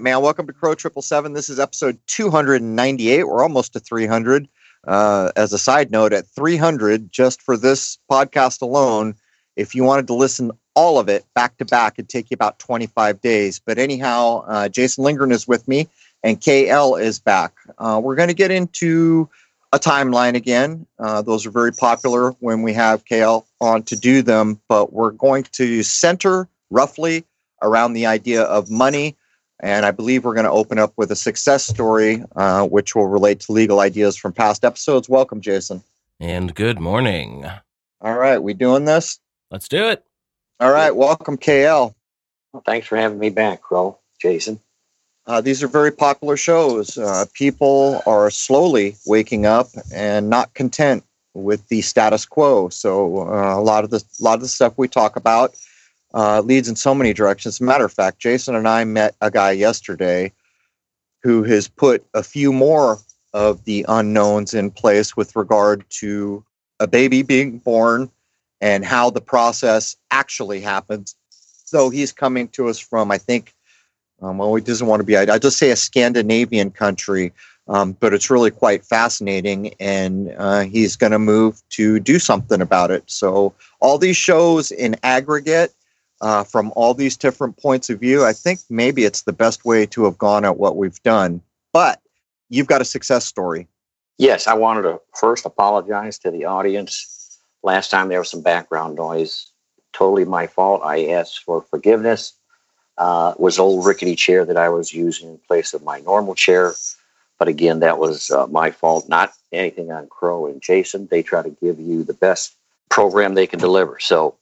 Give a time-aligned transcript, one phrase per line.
[0.00, 0.22] right, man.
[0.22, 1.34] Welcome to Crow Triple Seven.
[1.34, 3.24] This is episode 298.
[3.24, 4.48] We're almost to 300.
[4.86, 9.14] Uh, as a side note, at 300, just for this podcast alone,
[9.56, 12.58] if you wanted to listen all of it back to back, it'd take you about
[12.58, 13.60] 25 days.
[13.60, 15.86] But anyhow, uh, Jason Lindgren is with me,
[16.24, 17.52] and KL is back.
[17.76, 19.28] Uh, we're going to get into
[19.74, 20.86] a timeline again.
[20.98, 25.10] Uh, those are very popular when we have KL on to do them, but we're
[25.10, 27.26] going to center roughly
[27.60, 29.14] around the idea of money.
[29.62, 33.08] And I believe we're going to open up with a success story, uh, which will
[33.08, 35.08] relate to legal ideas from past episodes.
[35.08, 35.82] Welcome, Jason.
[36.18, 37.46] And good morning.
[38.00, 39.18] All right, we doing this?
[39.50, 40.02] Let's do it.
[40.60, 41.94] All right, welcome, KL.
[42.52, 44.60] Well, thanks for having me back, Crow, Jason.
[45.26, 46.96] Uh, these are very popular shows.
[46.96, 52.68] Uh, people are slowly waking up and not content with the status quo.
[52.70, 55.54] So uh, a lot of the a lot of the stuff we talk about
[56.14, 57.56] uh, leads in so many directions.
[57.56, 60.32] As a matter of fact, Jason and I met a guy yesterday
[61.22, 62.98] who has put a few more
[63.32, 66.44] of the unknowns in place with regard to
[66.80, 68.10] a baby being born
[68.60, 71.14] and how the process actually happens.
[71.64, 73.54] So he's coming to us from, I think,
[74.20, 77.32] um, well, he doesn't want to be, I just say a Scandinavian country,
[77.68, 79.74] um, but it's really quite fascinating.
[79.78, 83.04] And uh, he's going to move to do something about it.
[83.06, 85.72] So, all these shows in aggregate,
[86.20, 89.86] uh, from all these different points of view, I think maybe it's the best way
[89.86, 91.40] to have gone at what we've done.
[91.72, 92.00] But
[92.48, 93.68] you've got a success story.
[94.18, 97.38] Yes, I wanted to first apologize to the audience.
[97.62, 99.50] Last time there was some background noise.
[99.92, 100.82] Totally my fault.
[100.84, 102.34] I asked for forgiveness
[102.98, 106.74] uh, was old rickety chair that I was using in place of my normal chair.
[107.38, 111.08] But again, that was uh, my fault, not anything on Crow and Jason.
[111.10, 112.54] They try to give you the best
[112.90, 113.98] program they can deliver.
[113.98, 114.36] So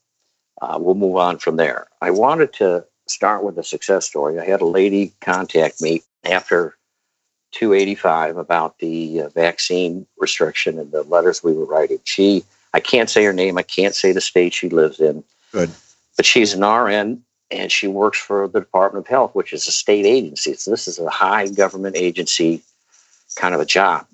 [0.60, 1.88] uh, we'll move on from there.
[2.00, 4.38] I wanted to start with a success story.
[4.38, 6.76] I had a lady contact me after
[7.52, 11.98] 285 about the uh, vaccine restriction and the letters we were writing.
[12.04, 15.24] She, I can't say her name, I can't say the state she lives in.
[15.52, 15.70] Good.
[16.16, 19.72] But she's an RN and she works for the Department of Health, which is a
[19.72, 20.54] state agency.
[20.54, 22.62] So this is a high government agency
[23.36, 24.06] kind of a job.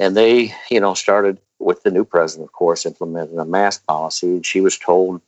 [0.00, 4.28] And they, you know, started with the new president, of course, implementing a mask policy.
[4.28, 5.20] And she was told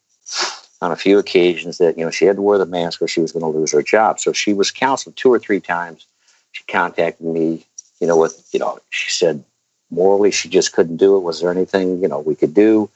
[0.81, 3.21] on a few occasions that, you know, she had to wear the mask or she
[3.21, 4.21] was going to lose her job.
[4.21, 6.07] So she was counseled two or three times.
[6.53, 7.65] She contacted me,
[8.01, 9.45] you know, with, you know, she said
[9.91, 11.21] morally she just couldn't do it.
[11.21, 12.91] Was there anything, you know, we could do?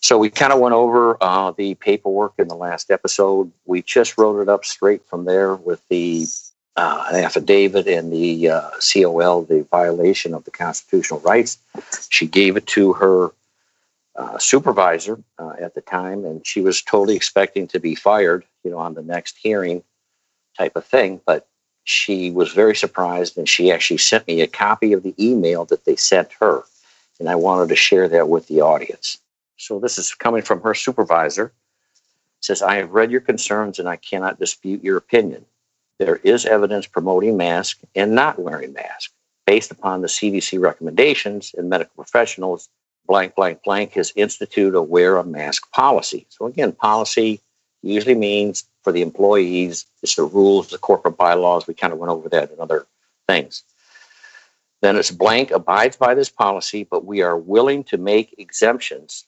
[0.00, 3.50] So we kind of went over uh, the paperwork in the last episode.
[3.64, 6.26] We just wrote it up straight from there with the
[6.76, 11.58] uh, affidavit and the uh, COL, the violation of the constitutional rights.
[12.10, 13.32] She gave it to her
[14.16, 18.70] uh, supervisor uh, at the time, and she was totally expecting to be fired, you
[18.70, 19.82] know, on the next hearing
[20.56, 21.20] type of thing.
[21.26, 21.46] But
[21.84, 25.84] she was very surprised, and she actually sent me a copy of the email that
[25.84, 26.64] they sent her,
[27.20, 29.18] and I wanted to share that with the audience.
[29.56, 31.52] So this is coming from her supervisor.
[32.40, 35.46] Says, I have read your concerns and I cannot dispute your opinion.
[35.98, 39.10] There is evidence promoting mask and not wearing mask
[39.46, 42.68] based upon the CDC recommendations and medical professionals.
[43.06, 46.26] Blank, blank, blank has instituted a wear a mask policy.
[46.28, 47.40] So again, policy
[47.82, 51.66] usually means for the employees, it's the rules, the corporate bylaws.
[51.66, 52.86] We kind of went over that and other
[53.28, 53.62] things.
[54.82, 59.24] Then it's blank abides by this policy, but we are willing to make exemptions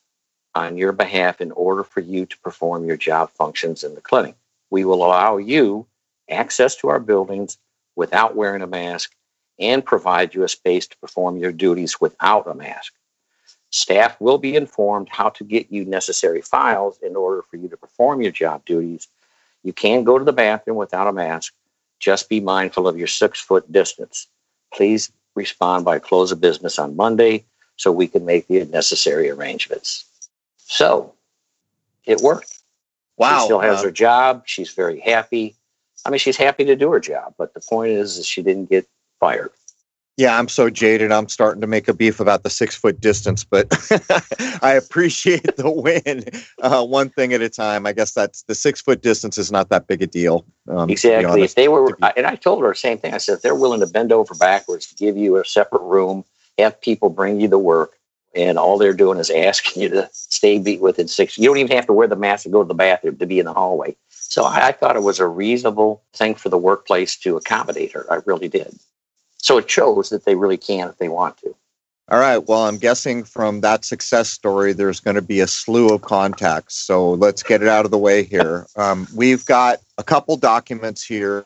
[0.55, 4.35] on your behalf in order for you to perform your job functions in the clinic.
[4.69, 5.87] We will allow you
[6.29, 7.57] access to our buildings
[7.95, 9.13] without wearing a mask
[9.57, 12.93] and provide you a space to perform your duties without a mask.
[13.71, 17.77] Staff will be informed how to get you necessary files in order for you to
[17.77, 19.07] perform your job duties.
[19.63, 21.53] You can go to the bathroom without a mask.
[21.99, 24.27] Just be mindful of your six foot distance.
[24.73, 27.45] Please respond by close of business on Monday
[27.75, 30.05] so we can make the necessary arrangements.
[30.57, 31.13] So
[32.05, 32.57] it worked.
[33.17, 33.39] Wow.
[33.39, 34.43] She still has Uh, her job.
[34.45, 35.55] She's very happy.
[36.05, 38.69] I mean, she's happy to do her job, but the point is, is she didn't
[38.69, 38.87] get
[39.19, 39.51] fired.
[40.19, 41.13] Yeah, I'm so jaded.
[41.13, 43.67] I'm starting to make a beef about the six foot distance, but
[44.61, 46.25] I appreciate the win.
[46.61, 47.85] Uh, one thing at a time.
[47.85, 50.45] I guess that's the six foot distance is not that big a deal.
[50.67, 51.43] Um, Exactly.
[51.43, 53.13] If they were, be- and I told her the same thing.
[53.13, 56.25] I said, if they're willing to bend over backwards to give you a separate room,
[56.57, 57.93] have people bring you the work,
[58.35, 61.37] and all they're doing is asking you to stay be within six.
[61.37, 63.39] You don't even have to wear the mask to go to the bathroom to be
[63.39, 63.95] in the hallway.
[64.09, 68.05] So I, I thought it was a reasonable thing for the workplace to accommodate her.
[68.11, 68.77] I really did.
[69.41, 71.55] So it shows that they really can if they want to.
[72.11, 72.39] All right.
[72.39, 76.75] Well, I'm guessing from that success story, there's going to be a slew of contacts.
[76.75, 78.65] So let's get it out of the way here.
[78.75, 81.45] Um, we've got a couple documents here,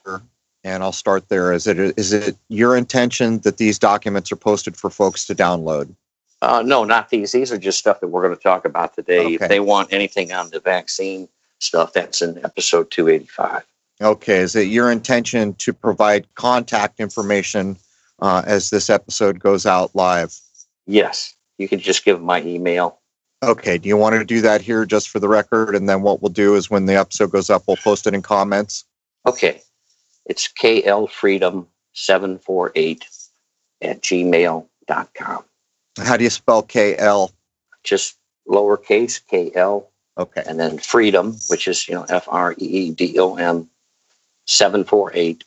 [0.63, 1.51] and I'll start there.
[1.51, 5.94] Is it is it your intention that these documents are posted for folks to download?
[6.42, 7.34] Uh, no, not these.
[7.34, 9.25] These are just stuff that we're going to talk about today.
[9.25, 9.34] Okay.
[9.36, 11.28] If they want anything on the vaccine
[11.60, 13.63] stuff, that's in episode 285.
[14.01, 14.38] Okay.
[14.38, 17.78] Is it your intention to provide contact information
[18.23, 20.33] uh, as this episode goes out live?
[20.87, 22.99] Yes, you can just give my email.
[23.43, 23.77] Okay.
[23.77, 25.75] Do you want to do that here just for the record?
[25.75, 28.21] And then what we'll do is when the episode goes up, we'll post it in
[28.21, 28.85] comments.
[29.27, 29.61] Okay.
[30.25, 33.27] It's klfreedom748
[33.81, 35.43] at gmail.com.
[35.99, 37.29] How do you spell KL?
[37.83, 38.15] Just
[38.47, 39.85] lowercase KL
[40.17, 40.43] Okay.
[40.47, 43.69] and then freedom, which is, you know, F R E E D O M
[44.47, 45.43] 748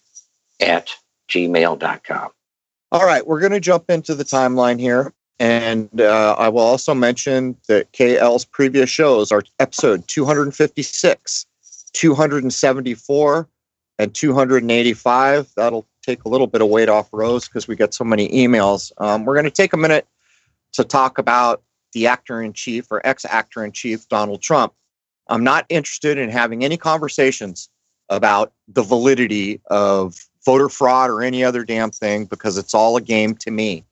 [0.61, 0.91] at
[1.31, 2.31] gmail.com.
[2.93, 3.27] All right.
[3.27, 5.13] We're going to jump into the timeline here.
[5.39, 11.47] And uh, I will also mention that KL's previous shows are episode 256,
[11.93, 13.49] 274,
[13.99, 15.53] and 285.
[15.57, 18.93] That'll take a little bit of weight off Rose because we get so many emails.
[18.99, 20.07] Um, we're going to take a minute
[20.73, 21.63] to talk about
[21.93, 24.73] the actor in chief or ex actor in chief, Donald Trump.
[25.29, 27.69] I'm not interested in having any conversations
[28.09, 30.17] about the validity of
[30.47, 33.85] voter fraud or any other damn thing because it's all a game to me.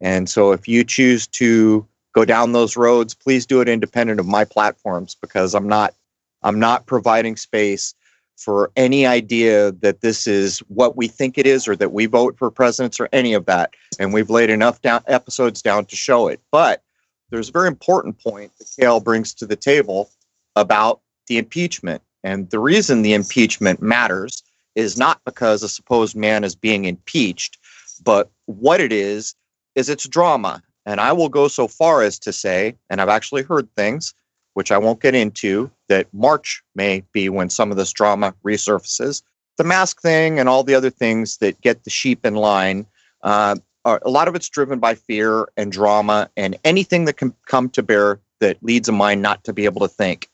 [0.00, 4.26] And so if you choose to go down those roads, please do it independent of
[4.26, 5.94] my platforms because I'm not
[6.42, 7.94] I'm not providing space
[8.36, 12.38] for any idea that this is what we think it is or that we vote
[12.38, 13.74] for presidents or any of that.
[13.98, 16.40] And we've laid enough down episodes down to show it.
[16.52, 16.82] But
[17.30, 20.08] there's a very important point that KL brings to the table
[20.54, 22.00] about the impeachment.
[22.22, 24.44] And the reason the impeachment matters
[24.78, 27.58] is not because a supposed man is being impeached,
[28.04, 29.34] but what it is,
[29.74, 30.62] is it's drama.
[30.86, 34.14] And I will go so far as to say, and I've actually heard things,
[34.54, 39.22] which I won't get into, that March may be when some of this drama resurfaces.
[39.56, 42.86] The mask thing and all the other things that get the sheep in line,
[43.24, 47.34] uh, are, a lot of it's driven by fear and drama and anything that can
[47.46, 50.28] come to bear that leads a mind not to be able to think.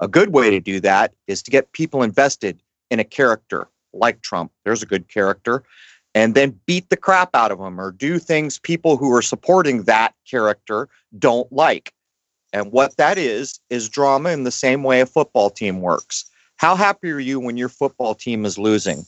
[0.00, 2.58] A good way to do that is to get people invested
[2.90, 4.52] in a character like Trump.
[4.64, 5.62] There's a good character.
[6.14, 9.84] And then beat the crap out of them or do things people who are supporting
[9.84, 11.92] that character don't like.
[12.52, 16.26] And what that is, is drama in the same way a football team works.
[16.56, 19.06] How happy are you when your football team is losing?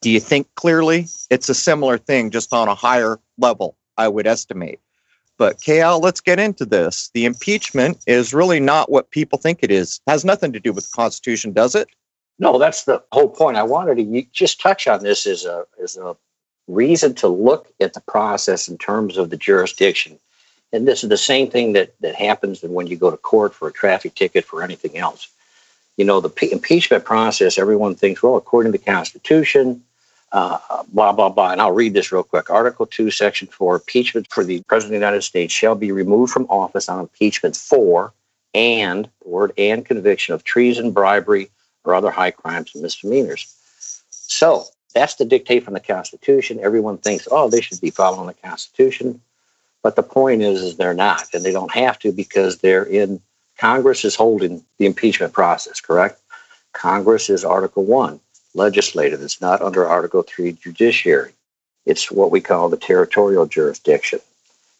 [0.00, 1.06] Do you think clearly?
[1.28, 4.80] It's a similar thing, just on a higher level, I would estimate.
[5.36, 7.10] But KL, let's get into this.
[7.14, 10.00] The impeachment is really not what people think it is.
[10.06, 11.88] It has nothing to do with the Constitution, does it?
[12.38, 13.56] No, that's the whole point.
[13.56, 16.16] I wanted to just touch on this as a as a
[16.68, 20.18] reason to look at the process in terms of the jurisdiction.
[20.72, 23.68] And this is the same thing that that happens when you go to court for
[23.68, 25.28] a traffic ticket for anything else.
[25.96, 27.58] You know, the pe- impeachment process.
[27.58, 29.82] Everyone thinks, well, according to the Constitution,
[30.30, 30.58] uh,
[30.92, 31.50] blah blah blah.
[31.50, 32.50] And I'll read this real quick.
[32.50, 36.32] Article two, Section four: Impeachment for the President of the United States shall be removed
[36.32, 38.12] from office on impeachment for
[38.54, 41.50] and the word and conviction of treason, bribery
[41.88, 43.54] or other high crimes and misdemeanors.
[44.10, 44.64] So
[44.94, 46.60] that's the dictate from the Constitution.
[46.60, 49.20] Everyone thinks, oh, they should be following the Constitution.
[49.82, 53.20] But the point is, is they're not, and they don't have to because they're in
[53.56, 56.20] Congress is holding the impeachment process, correct?
[56.72, 58.20] Congress is Article One,
[58.54, 59.22] legislative.
[59.22, 61.32] It's not under Article Three, judiciary.
[61.86, 64.20] It's what we call the territorial jurisdiction,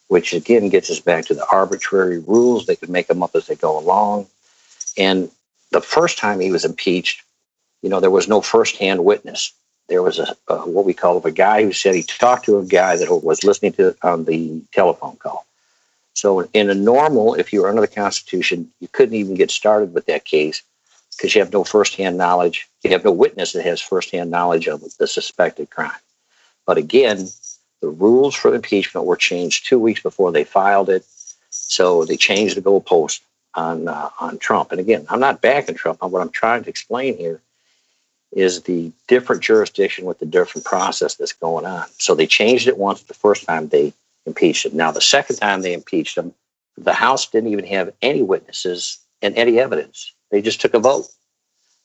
[0.07, 2.65] which again gets us back to the arbitrary rules.
[2.65, 4.27] They could make them up as they go along.
[4.97, 5.29] And
[5.71, 7.23] the first time he was impeached,
[7.81, 9.53] you know, there was no firsthand witness.
[9.87, 12.65] There was a, a what we call a guy who said he talked to a
[12.65, 15.45] guy that was listening to on the telephone call.
[16.13, 19.93] So in a normal, if you were under the Constitution, you couldn't even get started
[19.93, 20.61] with that case
[21.15, 22.67] because you have no firsthand knowledge.
[22.83, 25.91] You have no witness that has firsthand knowledge of the suspected crime.
[26.65, 27.29] But again,
[27.81, 31.05] the rules for impeachment were changed two weeks before they filed it.
[31.49, 33.21] So they changed the goalpost
[33.55, 34.71] on uh, on Trump.
[34.71, 36.01] And again, I'm not backing Trump.
[36.01, 37.41] What I'm trying to explain here
[38.31, 41.85] is the different jurisdiction with the different process that's going on.
[41.97, 43.93] So they changed it once the first time they
[44.25, 44.77] impeached him.
[44.77, 46.33] Now the second time they impeached him,
[46.77, 50.13] the House didn't even have any witnesses and any evidence.
[50.29, 51.07] They just took a vote,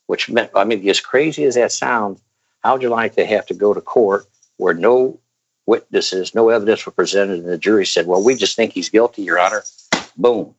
[0.06, 2.20] which meant I mean, as crazy as that sounds,
[2.62, 4.26] how would you like to have to go to court
[4.58, 5.18] where no
[5.66, 9.22] witnesses, no evidence were presented, and the jury said, "Well, we just think he's guilty,
[9.22, 9.64] Your Honor."
[10.16, 10.54] Boom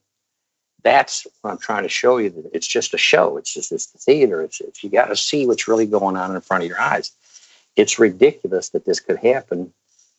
[0.85, 2.31] that's what I'm trying to show you.
[2.31, 3.37] That it's just a show.
[3.37, 4.43] It's just it's the theater.
[4.43, 7.11] It's, it's you got to see what's really going on in front of your eyes.
[7.77, 9.73] It's ridiculous that this could happen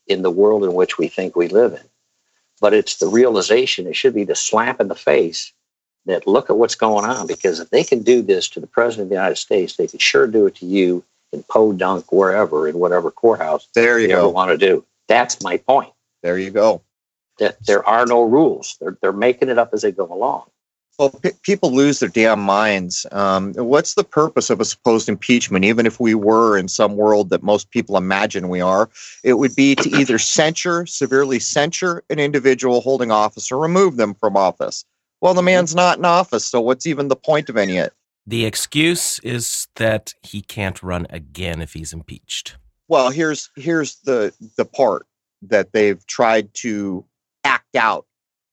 [0.09, 1.81] in the world in which we think we live in.
[2.61, 3.87] but it's the realization.
[3.87, 5.53] It should be the slap in the face
[6.07, 9.07] that look at what's going on because if they can do this to the president
[9.07, 12.79] of the United States, they could sure do it to you in Podunk, wherever, in
[12.79, 14.31] whatever courthouse there you they go.
[14.31, 14.85] want to do.
[15.09, 15.93] That's my point.
[16.23, 16.83] There you go.
[17.39, 18.77] That there are no rules.
[18.81, 20.47] They're they're making it up as they go along.
[20.99, 23.07] Well, pe people lose their damn minds.
[23.13, 25.65] Um, what's the purpose of a supposed impeachment?
[25.65, 28.89] Even if we were in some world that most people imagine we are,
[29.23, 34.15] it would be to either censure, severely censure an individual holding office or remove them
[34.15, 34.85] from office.
[35.21, 37.93] Well, the man's not in office, so what's even the point of any of it?
[38.27, 42.57] The excuse is that he can't run again if he's impeached.
[42.89, 45.07] Well, here's here's the the part
[45.43, 47.05] that they've tried to
[47.45, 48.07] act out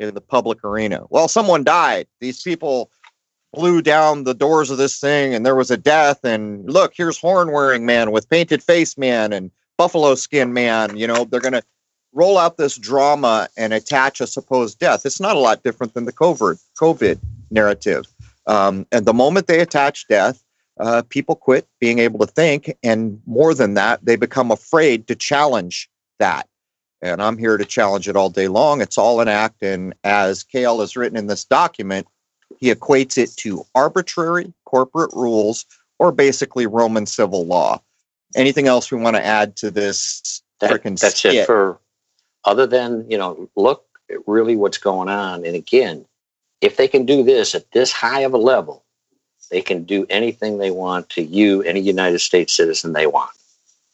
[0.10, 1.05] in the public arena.
[1.10, 2.07] Well, someone died.
[2.19, 2.91] These people
[3.53, 7.19] blew down the doors of this thing and there was a death and look, here's
[7.19, 11.53] horn wearing man with painted face man and buffalo skin man, you know, they're going
[11.53, 11.63] to
[12.13, 15.05] roll out this drama and attach a supposed death.
[15.05, 17.19] It's not a lot different than the COVID COVID
[17.51, 18.05] narrative.
[18.48, 20.43] Um, and the moment they attach death,
[20.79, 25.15] uh, people quit being able to think, and more than that, they become afraid to
[25.15, 26.48] challenge that.
[27.03, 28.79] And I'm here to challenge it all day long.
[28.79, 32.07] It's all an act, and as KL has written in this document,
[32.57, 35.65] he equates it to arbitrary corporate rules
[36.00, 37.81] or basically Roman civil law.
[38.38, 41.36] Anything else we want to add to this That, that's skit?
[41.36, 41.77] it for
[42.45, 45.45] other than, you know, look at really what's going on.
[45.45, 46.05] And again,
[46.62, 48.86] if they can do this at this high of a level,
[49.51, 53.31] they can do anything they want to you, any United States citizen they want.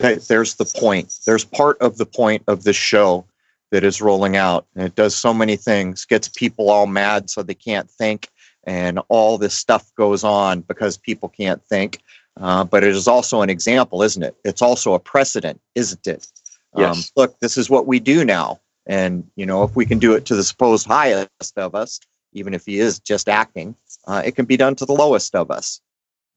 [0.01, 1.19] Okay, There's the point.
[1.25, 3.25] There's part of the point of this show
[3.71, 4.65] that is rolling out.
[4.75, 8.29] And it does so many things, gets people all mad so they can't think,
[8.63, 11.99] and all this stuff goes on because people can't think.
[12.39, 14.35] Uh, but it is also an example, isn't it?
[14.45, 16.27] It's also a precedent, isn't it?
[16.73, 17.11] Um, Yes.
[17.15, 18.59] look, this is what we do now.
[18.85, 21.99] And, you know, if we can do it to the supposed highest of us,
[22.33, 23.75] even if he is just acting,
[24.07, 25.81] uh, it can be done to the lowest of us.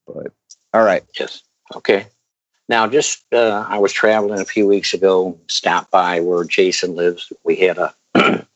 [0.07, 0.33] But,
[0.75, 1.05] all right.
[1.19, 1.43] Yes.
[1.77, 2.07] Okay.
[2.69, 7.33] Now, just uh, I was traveling a few weeks ago, stopped by where Jason lives.
[7.45, 7.95] We had a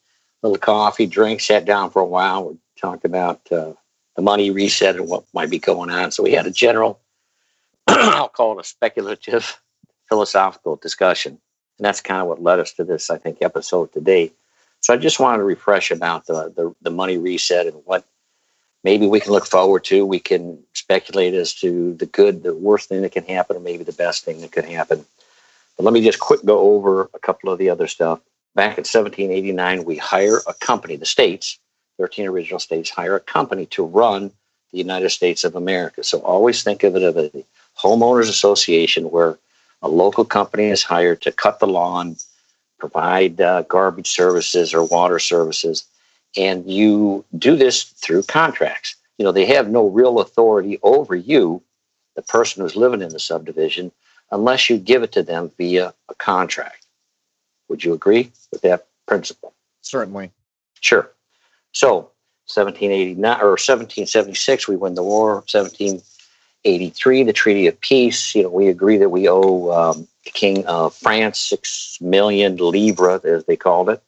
[0.42, 2.48] little coffee, drink, sat down for a while.
[2.48, 3.72] We talked about uh,
[4.14, 6.12] the money reset and what might be going on.
[6.12, 7.00] So we had a general,
[7.86, 9.60] I'll call it a speculative,
[10.08, 11.38] philosophical discussion.
[11.78, 14.32] And that's kind of what led us to this, I think, episode today.
[14.80, 18.04] So I just wanted to refresh about the, the, the money reset and what
[18.87, 20.07] maybe we can look forward to.
[20.07, 23.83] We can speculate as to the good, the worst thing that can happen, or maybe
[23.83, 25.05] the best thing that could happen.
[25.76, 28.21] But let me just quick go over a couple of the other stuff.
[28.55, 31.59] Back in 1789, we hire a company, the states,
[31.99, 34.31] 13 original states, hire a company to run
[34.71, 36.05] the United States of America.
[36.05, 37.45] So always think of it as a
[37.83, 39.37] homeowners association where
[39.83, 42.16] a local company is hired to cut the lawn,
[42.78, 45.85] provide uh, garbage services or water services,
[46.37, 48.97] and you do this through contracts.
[49.19, 51.62] You know, they have no real authority over you,
[52.14, 53.93] the person who's living in the subdivision,
[54.31, 56.87] unless you give it to them via a contract.
[57.69, 59.55] Would you agree with that principle?
[59.83, 60.31] Certainly.
[60.81, 61.11] Sure.
[61.73, 62.11] So,
[62.49, 65.37] 1789 or 1776, we win the war.
[65.50, 68.35] 1783, the Treaty of Peace.
[68.35, 73.25] You know, we agree that we owe um, the King of France six million livres,
[73.25, 74.02] as they called it.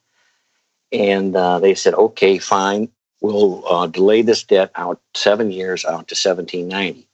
[0.91, 2.89] And uh, they said, okay, fine,
[3.21, 7.05] we'll uh, delay this debt out seven years out to 1790.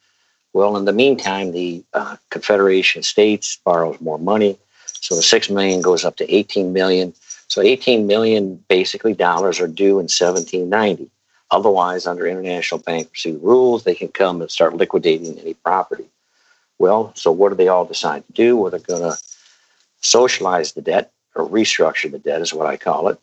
[0.52, 5.82] Well, in the meantime, the uh, Confederation states borrows more money, so the six million
[5.82, 7.12] goes up to 18 million.
[7.48, 11.10] So 18 million basically dollars are due in 1790.
[11.50, 16.08] Otherwise, under international bankruptcy rules, they can come and start liquidating any property.
[16.78, 18.56] Well, so what do they all decide to do?
[18.56, 19.16] Well, they're going to
[20.00, 23.18] socialize the debt or restructure the debt, is what I call it.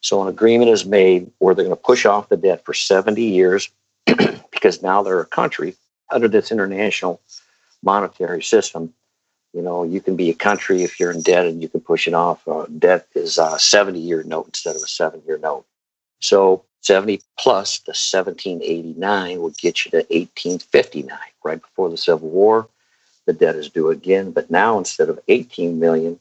[0.00, 3.22] So an agreement is made where they're going to push off the debt for 70
[3.22, 3.70] years
[4.50, 5.74] because now they're a country
[6.10, 7.20] under this international
[7.82, 8.94] monetary system.
[9.52, 12.06] You know, you can be a country if you're in debt and you can push
[12.06, 12.46] it off.
[12.46, 15.64] Uh, debt is a 70 year note instead of a seven year note.
[16.20, 22.68] So 70 plus the 1789 would get you to 1859, right before the Civil War.
[23.26, 26.18] The debt is due again, but now instead of 18 million,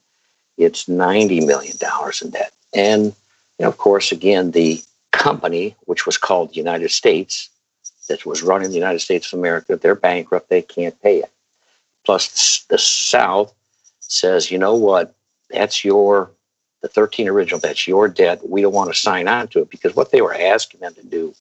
[0.57, 2.51] it's 90 million dollars in debt.
[2.73, 3.15] And
[3.59, 7.49] and of course, again, the company, which was called United States,
[8.07, 10.49] that was running the United States of America, they're bankrupt.
[10.49, 11.31] They can't pay it.
[12.05, 13.53] Plus, the South
[13.99, 15.13] says, you know what?
[15.49, 16.31] That's your,
[16.81, 18.47] the 13 original, that's your debt.
[18.47, 21.05] We don't want to sign on to it because what they were asking them to
[21.05, 21.33] do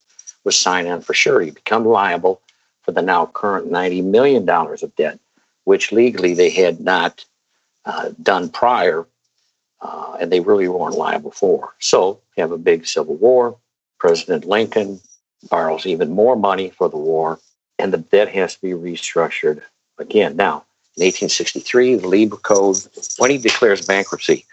[0.43, 1.41] was sign on for sure.
[1.41, 2.41] You become liable
[2.81, 5.19] for the now current $90 million of debt,
[5.65, 7.23] which legally they had not
[7.85, 9.05] uh, done prior
[9.81, 11.73] uh, and they really weren't liable for.
[11.79, 13.57] So you have a big civil war.
[13.99, 14.99] President Lincoln
[15.49, 17.39] borrows even more money for the war,
[17.79, 19.61] and the debt has to be restructured
[19.97, 20.35] again.
[20.35, 20.65] Now,
[20.97, 22.77] in 1863, the Lieber Code,
[23.17, 24.45] when he declares bankruptcy,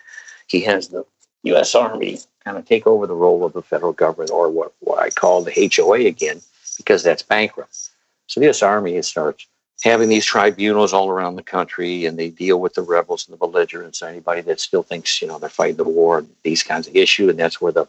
[0.47, 1.05] he has the
[1.45, 1.75] U.S.
[1.75, 5.11] Army kind of take over the role of the federal government, or what, what I
[5.11, 6.41] call the HOA again,
[6.77, 7.91] because that's bankrupt.
[8.27, 8.63] So the U.S.
[8.63, 9.47] Army starts
[9.85, 13.39] having these tribunals all around the country, and they deal with the rebels and the
[13.39, 16.89] belligerents, and anybody that still thinks you know they're fighting the war, and these kinds
[16.89, 17.87] of issues, and that's where the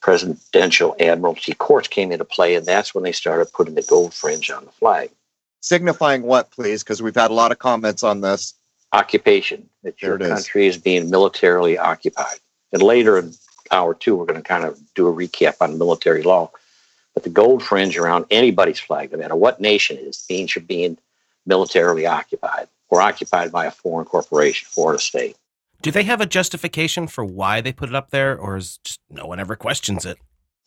[0.00, 4.50] presidential admiralty courts came into play, and that's when they started putting the gold fringe
[4.50, 5.10] on the flag.
[5.60, 6.82] Signifying what, please?
[6.82, 8.54] Because we've had a lot of comments on this.
[8.92, 10.76] Occupation, that your country is.
[10.76, 12.40] is being militarily occupied.
[12.72, 13.32] And later in
[13.70, 16.50] hour two, we're going to kind of do a recap on military law.
[17.14, 20.64] But the gold fringe around anybody's flag, no matter what nation it is, means you're
[20.64, 20.98] being
[21.46, 25.36] militarily occupied or occupied by a foreign corporation, foreign state.
[25.80, 29.00] Do they have a justification for why they put it up there, or is just
[29.10, 30.18] no one ever questions it?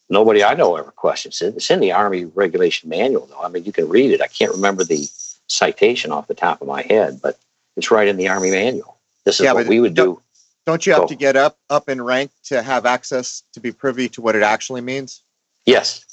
[0.09, 1.55] Nobody I know ever questions it.
[1.55, 3.41] It's in the Army Regulation Manual, though.
[3.41, 4.21] I mean, you can read it.
[4.21, 5.07] I can't remember the
[5.47, 7.39] citation off the top of my head, but
[7.77, 8.97] it's right in the Army Manual.
[9.23, 10.21] This is yeah, what we would don't, do.
[10.65, 14.09] Don't you have to get up up in rank to have access to be privy
[14.09, 15.21] to what it actually means?
[15.65, 16.05] Yes.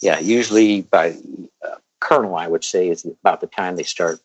[0.00, 0.18] Yeah.
[0.18, 1.16] Usually by
[1.66, 4.20] uh, colonel, I would say, is about the time they start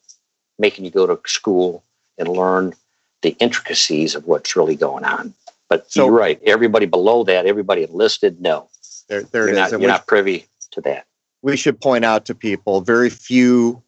[0.57, 1.83] making you go to school
[2.17, 2.73] and learn
[3.21, 5.33] the intricacies of what's really going on.
[5.69, 6.41] But so, you're right.
[6.45, 8.69] Everybody below that, everybody enlisted, no.
[9.07, 11.05] There, there you're not, You're we, not privy to that.
[11.41, 13.81] We should point out to people very few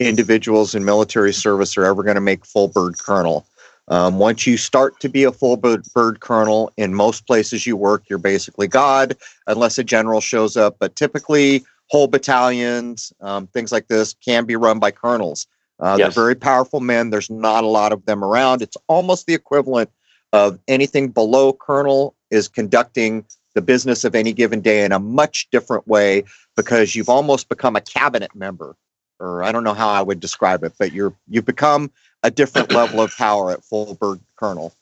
[0.00, 3.46] individuals in military service are ever going to make full bird colonel.
[3.88, 7.76] Um, once you start to be a full bird, bird colonel, in most places you
[7.76, 10.76] work, you're basically God, unless a general shows up.
[10.80, 15.46] But typically, whole battalions, um, things like this, can be run by colonels.
[15.78, 16.14] Uh, yes.
[16.14, 17.10] They're very powerful men.
[17.10, 18.62] There's not a lot of them around.
[18.62, 19.90] It's almost the equivalent
[20.32, 25.48] of anything below colonel is conducting the business of any given day in a much
[25.50, 26.24] different way
[26.56, 28.76] because you've almost become a cabinet member
[29.18, 31.90] or I don't know how I would describe it, but you're you've become
[32.22, 34.74] a different level of power at full bird colonel.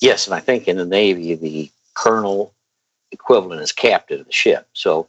[0.00, 2.54] Yes, and I think in the Navy the colonel
[3.12, 4.68] equivalent is captain of the ship.
[4.72, 5.08] So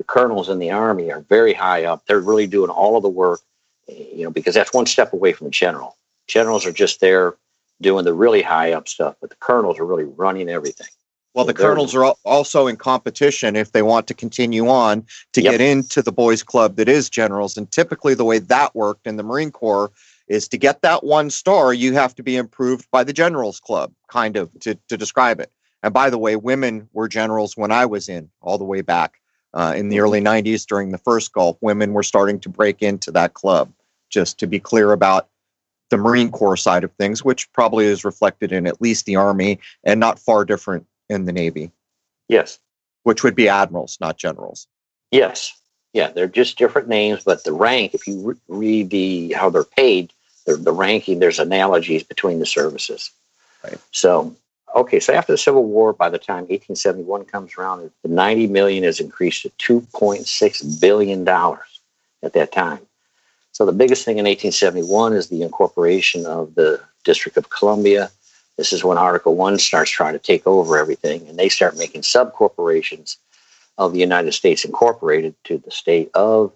[0.00, 2.06] the colonels in the Army are very high up.
[2.06, 3.42] They're really doing all of the work
[3.86, 5.98] you know, because that's one step away from the general.
[6.26, 7.34] Generals are just there
[7.82, 10.86] doing the really high up stuff, but the colonels are really running everything.
[11.34, 15.52] Well, the colonels are also in competition if they want to continue on to yep.
[15.52, 17.58] get into the boys' club that is generals.
[17.58, 19.92] And typically, the way that worked in the Marine Corps
[20.28, 23.92] is to get that one star, you have to be improved by the generals club,
[24.08, 25.52] kind of to, to describe it.
[25.82, 29.20] And by the way, women were generals when I was in all the way back
[29.54, 30.04] uh, in the mm-hmm.
[30.04, 31.56] early 90s during the first Gulf.
[31.60, 33.72] Women were starting to break into that club
[34.08, 35.28] just to be clear about
[35.90, 39.58] the Marine Corps side of things, which probably is reflected in at least the Army
[39.84, 41.70] and not far different in the Navy.
[42.28, 42.58] Yes.
[43.02, 44.66] Which would be admirals, not generals.
[45.10, 45.52] Yes.
[45.92, 49.64] Yeah, they're just different names, but the rank, if you re- read the how they're
[49.64, 50.12] paid,
[50.46, 53.10] they're, the ranking, there's analogies between the services.
[53.64, 53.78] Right.
[53.90, 54.36] So,
[54.74, 58.84] okay, so after the Civil War, by the time 1871 comes around, the 90 million
[58.84, 61.80] is increased to 2.6 billion dollars
[62.22, 62.80] at that time.
[63.52, 68.10] So the biggest thing in 1871 is the incorporation of the District of Columbia.
[68.56, 72.02] This is when Article 1 starts trying to take over everything, and they start making
[72.02, 73.16] subcorporations
[73.78, 76.52] of the United States Incorporated to the state of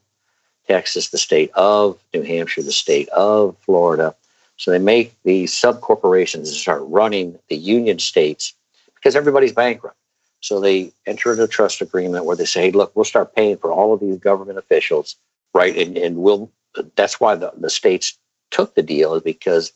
[0.67, 4.15] Texas, the state of New Hampshire, the state of Florida.
[4.57, 8.55] So they make these subcorporations and start running the Union states
[8.95, 9.97] because everybody's bankrupt.
[10.41, 13.57] So they enter into a trust agreement where they say, hey, look, we'll start paying
[13.57, 15.17] for all of these government officials,
[15.55, 15.77] right?
[15.77, 16.51] And, and we'll
[16.97, 18.19] that's why the, the states
[18.51, 19.73] took the deal is because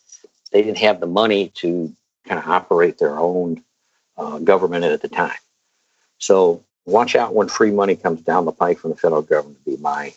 [0.53, 1.95] they didn't have the money to
[2.27, 3.63] kind of operate their own
[4.17, 5.39] uh, government at the time.
[6.19, 9.65] So watch out when free money comes down the pike from the federal government.
[9.65, 10.13] To be my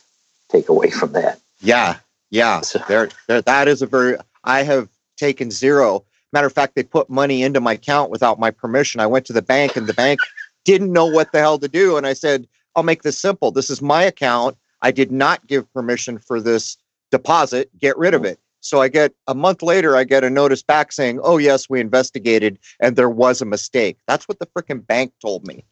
[0.51, 1.39] takeaway from that.
[1.61, 1.97] Yeah,
[2.29, 2.61] yeah.
[2.61, 4.17] So, there, there, that is a very.
[4.43, 6.03] I have taken zero.
[6.33, 9.01] Matter of fact, they put money into my account without my permission.
[9.01, 10.19] I went to the bank, and the bank
[10.65, 11.97] didn't know what the hell to do.
[11.97, 13.51] And I said, "I'll make this simple.
[13.51, 14.57] This is my account.
[14.81, 16.77] I did not give permission for this
[17.11, 17.69] deposit.
[17.79, 18.31] Get rid of mm-hmm.
[18.31, 18.39] it.
[18.61, 21.79] So I get a month later, I get a notice back saying, oh, yes, we
[21.79, 23.97] investigated and there was a mistake.
[24.07, 25.65] That's what the freaking bank told me.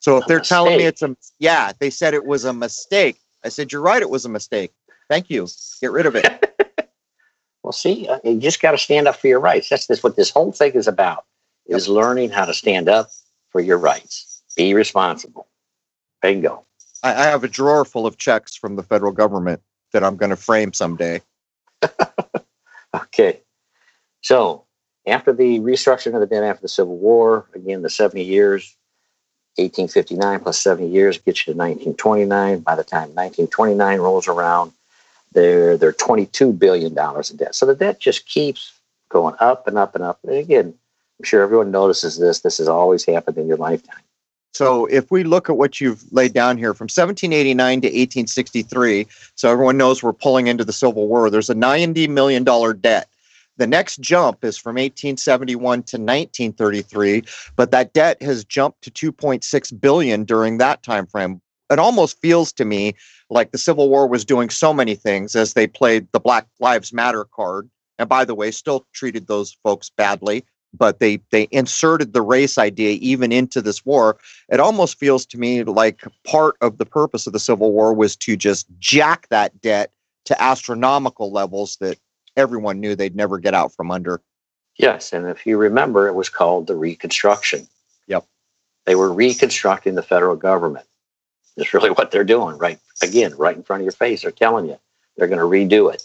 [0.00, 0.48] So if a they're mistake.
[0.48, 3.18] telling me it's a, yeah, they said it was a mistake.
[3.44, 4.72] I said, you're right, it was a mistake.
[5.08, 5.48] Thank you.
[5.80, 6.26] Get rid of it.
[7.68, 9.68] well, see, uh, you just got to stand up for your rights.
[9.68, 11.26] That's this, what this whole thing is about,
[11.66, 11.76] yep.
[11.76, 13.10] is learning how to stand up
[13.50, 14.42] for your rights.
[14.56, 15.46] Be responsible.
[16.22, 16.64] Bingo.
[17.02, 19.60] I, I have a drawer full of checks from the federal government
[19.92, 21.20] that I'm going to frame someday.
[22.96, 23.40] okay.
[24.22, 24.64] So
[25.06, 28.74] after the restructuring of the debt after the Civil War, again, the 70 years,
[29.56, 32.60] 1859 plus 70 years gets you to 1929.
[32.60, 34.72] By the time 1929 rolls around,
[35.32, 37.54] they're, they're $22 billion in debt.
[37.54, 38.72] So the debt just keeps
[39.08, 40.18] going up and up and up.
[40.24, 40.74] And again,
[41.18, 42.40] I'm sure everyone notices this.
[42.40, 44.02] This has always happened in your lifetime.
[44.54, 49.50] So if we look at what you've laid down here from 1789 to 1863, so
[49.50, 52.44] everyone knows we're pulling into the Civil War, there's a $90 million
[52.80, 53.08] debt.
[53.58, 57.24] The next jump is from 1871 to 1933,
[57.56, 61.40] but that debt has jumped to 2.6 billion during that time frame.
[61.70, 62.94] It almost feels to me
[63.30, 66.92] like the Civil War was doing so many things as they played the Black Lives
[66.92, 67.68] Matter card.
[67.98, 72.56] And by the way, still treated those folks badly, but they they inserted the race
[72.56, 74.18] idea even into this war.
[74.48, 78.16] It almost feels to me like part of the purpose of the Civil War was
[78.16, 79.90] to just jack that debt
[80.26, 81.98] to astronomical levels that
[82.36, 84.20] everyone knew they'd never get out from under.
[84.76, 87.66] Yes, and if you remember, it was called the Reconstruction.
[88.06, 88.24] Yep.
[88.86, 90.86] They were reconstructing the federal government.
[91.58, 92.78] That's really what they're doing, right?
[93.02, 94.22] Again, right in front of your face.
[94.22, 94.78] They're telling you
[95.16, 96.02] they're going to redo it.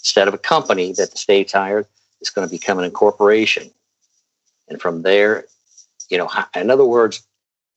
[0.00, 1.86] Instead of a company that the states hired,
[2.20, 3.70] it's going to become an incorporation.
[4.68, 5.44] And from there,
[6.08, 7.22] you know, in other words,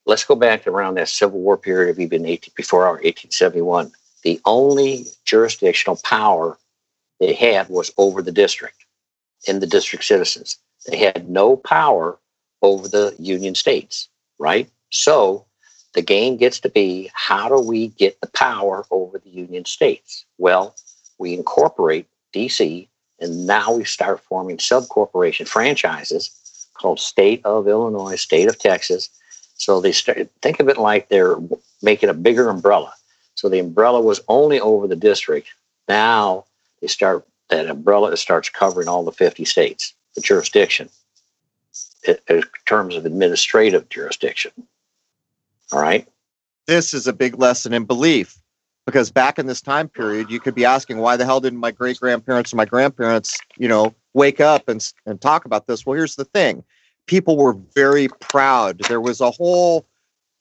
[0.06, 3.92] let's go back around that Civil War period of even 18, before our 1871.
[4.24, 6.58] The only jurisdictional power
[7.20, 8.86] they had was over the district
[9.48, 10.58] and the district citizens.
[10.88, 12.18] They had no power
[12.62, 14.10] over the Union states,
[14.40, 14.70] right?
[14.92, 15.45] So
[15.96, 20.26] the game gets to be how do we get the power over the Union states?
[20.38, 20.76] Well,
[21.18, 22.88] we incorporate DC
[23.20, 29.10] and now we start forming subcorporation franchises called State of Illinois, State of Texas.
[29.56, 31.38] So they start think of it like they're
[31.82, 32.94] making a bigger umbrella.
[33.36, 35.48] So the umbrella was only over the district.
[35.88, 36.44] Now
[36.82, 40.90] they start that umbrella starts covering all the 50 states, the jurisdiction,
[42.28, 44.52] in terms of administrative jurisdiction.
[45.72, 46.08] All right.
[46.68, 48.38] This is a big lesson in belief
[48.86, 51.72] because back in this time period, you could be asking, why the hell didn't my
[51.72, 55.86] great grandparents or my grandparents, you know, wake up and, and talk about this?
[55.86, 56.64] Well, here's the thing
[57.08, 58.80] people were very proud.
[58.88, 59.86] There was a whole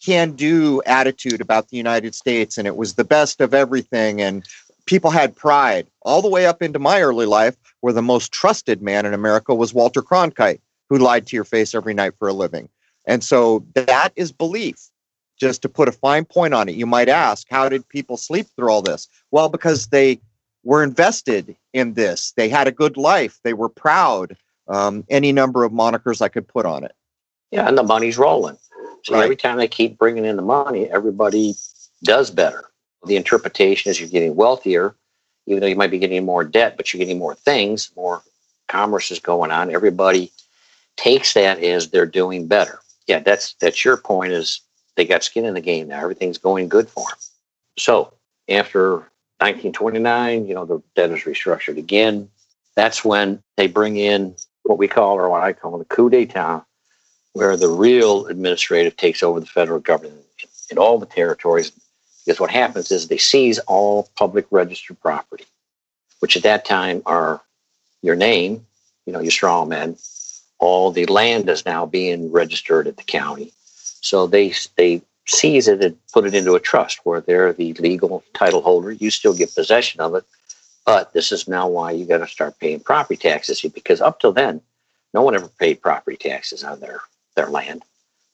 [0.04, 4.20] can do attitude about the United States, and it was the best of everything.
[4.20, 4.46] And
[4.86, 8.82] people had pride all the way up into my early life, where the most trusted
[8.82, 10.60] man in America was Walter Cronkite,
[10.90, 12.68] who lied to your face every night for a living.
[13.06, 14.90] And so that is belief.
[15.38, 18.46] Just to put a fine point on it, you might ask, how did people sleep
[18.54, 19.08] through all this?
[19.30, 20.20] Well, because they
[20.62, 22.32] were invested in this.
[22.36, 23.40] They had a good life.
[23.42, 24.36] They were proud.
[24.68, 26.94] Um, any number of monikers I could put on it.
[27.50, 28.56] Yeah, and the money's rolling.
[29.02, 29.24] So right.
[29.24, 31.54] every time they keep bringing in the money, everybody
[32.02, 32.70] does better
[33.06, 34.94] the interpretation is you're getting wealthier,
[35.46, 38.22] even though you might be getting more debt, but you're getting more things, more
[38.68, 39.70] commerce is going on.
[39.70, 40.32] Everybody
[40.96, 42.80] takes that as they're doing better.
[43.06, 44.32] Yeah, that's that's your point.
[44.32, 44.60] Is
[44.96, 46.00] they got skin in the game now.
[46.00, 47.18] Everything's going good for them.
[47.78, 48.12] So
[48.48, 48.96] after
[49.40, 52.28] 1929, you know, the debt is restructured again.
[52.76, 56.64] That's when they bring in what we call, or what I call, the coup d'état,
[57.32, 60.24] where the real administrative takes over the federal government
[60.70, 61.72] in all the territories
[62.24, 65.44] because what happens is they seize all public registered property,
[66.20, 67.42] which at that time are
[68.02, 68.66] your name,
[69.04, 69.96] you know, your straw man.
[70.58, 73.52] All the land is now being registered at the county.
[74.04, 78.22] So they they seize it and put it into a trust where they're the legal
[78.34, 78.92] title holder.
[78.92, 80.24] You still get possession of it,
[80.84, 84.32] but this is now why you got to start paying property taxes because up till
[84.32, 84.60] then,
[85.14, 87.00] no one ever paid property taxes on their
[87.34, 87.82] their land.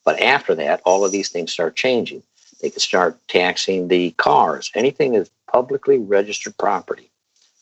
[0.05, 2.25] But after that, all of these things start changing.
[2.61, 7.11] They can start taxing the cars, anything that's publicly registered property.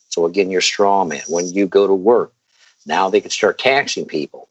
[0.08, 1.22] So again, you're straw man.
[1.28, 2.32] When you go to work,
[2.86, 4.48] now they can start taxing people.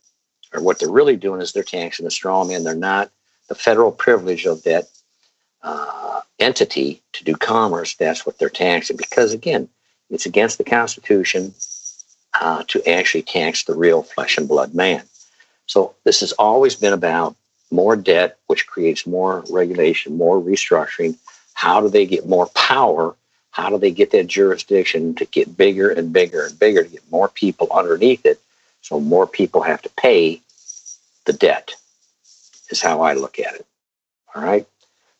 [0.53, 2.63] Or what they're really doing is they're taxing the straw man.
[2.63, 3.09] They're not
[3.47, 4.87] the federal privilege of that
[5.63, 7.95] uh, entity to do commerce.
[7.95, 9.69] That's what they're taxing because again,
[10.09, 11.53] it's against the Constitution
[12.39, 15.03] uh, to actually tax the real flesh and blood man.
[15.65, 17.35] So this has always been about
[17.71, 21.17] more debt, which creates more regulation, more restructuring.
[21.53, 23.15] How do they get more power?
[23.51, 27.11] How do they get that jurisdiction to get bigger and bigger and bigger to get
[27.11, 28.39] more people underneath it?
[28.81, 30.41] So more people have to pay
[31.25, 31.73] the debt,
[32.69, 33.65] is how I look at it.
[34.35, 34.67] All right.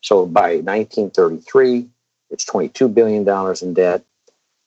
[0.00, 1.88] So by 1933,
[2.30, 3.26] it's $22 billion
[3.62, 4.04] in debt.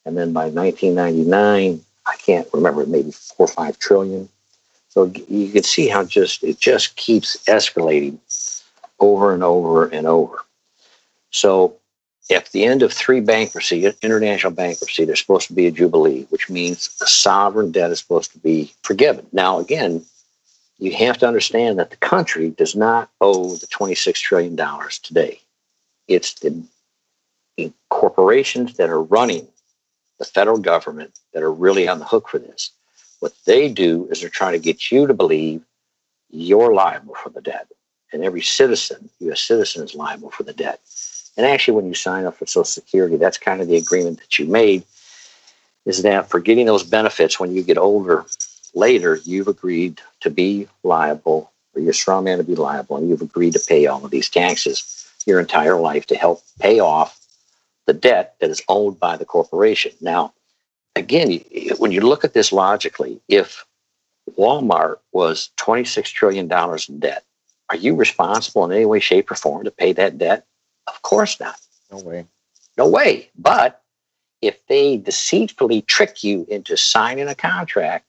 [0.05, 4.27] And then by 1999, I can't remember, maybe four or five trillion.
[4.89, 8.17] So you can see how just it just keeps escalating
[8.99, 10.37] over and over and over.
[11.29, 11.77] So
[12.29, 16.49] at the end of three bankruptcy, international bankruptcy, there's supposed to be a jubilee, which
[16.49, 19.25] means the sovereign debt is supposed to be forgiven.
[19.31, 20.05] Now, again,
[20.81, 24.57] you have to understand that the country does not owe the $26 trillion
[25.03, 25.39] today.
[26.07, 26.65] It's the
[27.89, 29.47] corporations that are running
[30.17, 32.71] the federal government that are really on the hook for this.
[33.19, 35.61] What they do is they're trying to get you to believe
[36.31, 37.67] you're liable for the debt.
[38.11, 39.41] And every citizen, U.S.
[39.41, 40.81] citizen, is liable for the debt.
[41.37, 44.39] And actually, when you sign up for Social Security, that's kind of the agreement that
[44.39, 44.83] you made
[45.85, 48.25] is that for getting those benefits when you get older
[48.73, 53.09] later, you've agreed to be liable, or you're a straw man to be liable, and
[53.09, 57.19] you've agreed to pay all of these taxes your entire life to help pay off
[57.85, 59.91] the debt that is owed by the corporation.
[60.01, 60.33] Now,
[60.95, 61.41] again,
[61.77, 63.65] when you look at this logically, if
[64.37, 66.51] Walmart was $26 trillion
[66.89, 67.23] in debt,
[67.69, 70.45] are you responsible in any way, shape, or form to pay that debt?
[70.87, 71.59] Of course not.
[71.91, 72.25] No way.
[72.77, 73.29] No way.
[73.37, 73.81] But
[74.41, 78.05] if they deceitfully trick you into signing a contract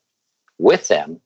[0.62, 1.20] with them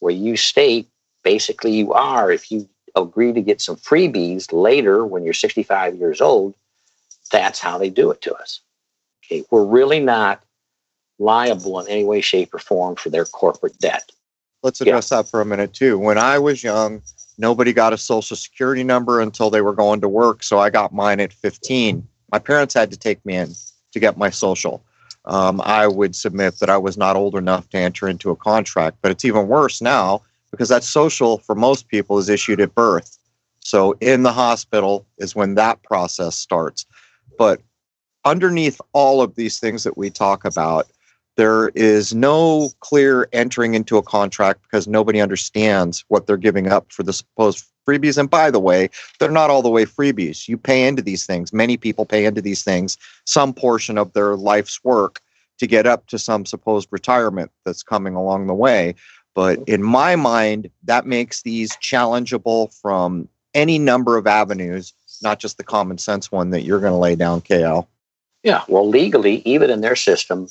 [0.00, 0.88] where you state
[1.22, 6.20] basically you are, if you agree to get some freebies later when you're 65 years
[6.20, 6.54] old,
[7.30, 8.60] that's how they do it to us.
[9.24, 10.42] Okay, we're really not
[11.18, 14.10] liable in any way, shape, or form for their corporate debt.
[14.62, 15.18] Let's address yeah.
[15.18, 15.98] that for a minute too.
[15.98, 17.02] When I was young,
[17.38, 20.92] nobody got a social security number until they were going to work, so I got
[20.92, 22.06] mine at 15.
[22.32, 23.52] My parents had to take me in
[23.92, 24.82] to get my social.
[25.26, 28.98] Um, I would submit that I was not old enough to enter into a contract,
[29.02, 33.18] but it's even worse now because that social for most people is issued at birth.
[33.60, 36.86] So in the hospital is when that process starts.
[37.36, 37.60] But
[38.24, 40.86] underneath all of these things that we talk about,
[41.36, 46.92] there is no clear entering into a contract because nobody understands what they're giving up
[46.92, 48.18] for the supposed freebies.
[48.18, 50.48] And by the way, they're not all the way freebies.
[50.48, 51.52] You pay into these things.
[51.52, 55.20] Many people pay into these things some portion of their life's work
[55.58, 58.94] to get up to some supposed retirement that's coming along the way.
[59.34, 65.56] But in my mind, that makes these challengeable from any number of avenues not just
[65.56, 67.86] the common sense one that you're going to lay down, KL.
[68.42, 70.48] Yeah, well, legally, even in their system,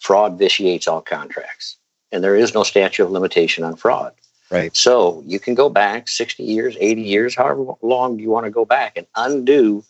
[0.00, 1.76] fraud vitiates all contracts,
[2.12, 4.12] and there is no statute of limitation on fraud.
[4.50, 4.74] Right.
[4.76, 8.64] So you can go back 60 years, 80 years, however long you want to go
[8.64, 9.84] back and undo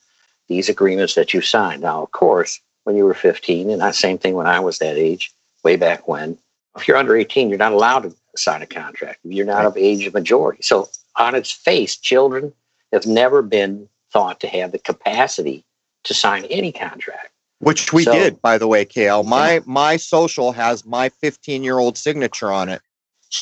[0.49, 1.83] these agreements that you signed.
[1.83, 4.97] Now, of course, when you were 15, and that same thing when I was that
[4.97, 6.38] age, way back when,
[6.77, 9.19] if you're under 18, you're not allowed to sign a contract.
[9.25, 9.66] You're not right.
[9.66, 10.62] of age of majority.
[10.62, 12.53] So on its face, children
[12.92, 15.64] have never been thought to have the capacity
[16.05, 17.31] to sign any contract.
[17.59, 19.25] Which we so, did, by the way, KL.
[19.25, 19.61] My yeah.
[19.64, 22.83] my social has my 15 year old signature on it.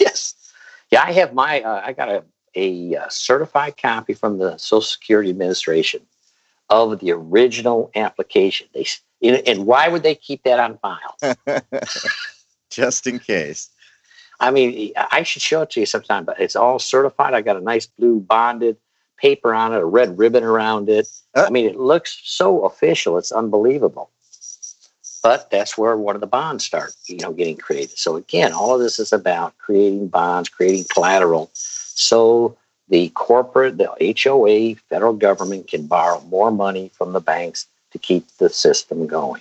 [0.01, 0.35] Yes,
[0.91, 1.61] yeah, I have my.
[1.61, 2.25] Uh, I got a,
[2.55, 6.01] a uh, certified copy from the Social Security Administration
[6.71, 8.67] of the original application.
[8.73, 8.87] They
[9.23, 11.37] and why would they keep that on file?
[12.71, 13.71] Just in case.
[14.41, 17.35] I mean, I should show it to you sometime, but it's all certified.
[17.35, 18.77] I got a nice blue bonded
[19.17, 21.09] paper on it, a red ribbon around it.
[21.35, 23.19] I mean, it looks so official.
[23.19, 24.11] It's unbelievable.
[25.23, 27.99] But that's where one of the bonds start, you know, getting created.
[27.99, 32.57] So again, all of this is about creating bonds, creating collateral, so
[32.89, 38.27] the corporate, the HOA, federal government can borrow more money from the banks to keep
[38.39, 39.41] the system going.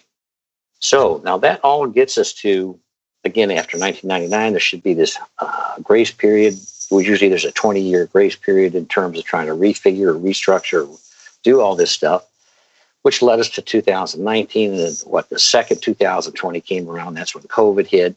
[0.80, 2.80] So now that all gets us to,
[3.26, 6.58] again, after 1999, there should be this uh, grace period
[6.92, 10.88] usually there's a 20 year grace period in terms of trying to refigure or restructure,
[11.44, 12.26] do all this stuff,
[13.04, 14.74] which led us to 2019.
[14.74, 18.16] And what the second 2020 came around, that's when COVID hit.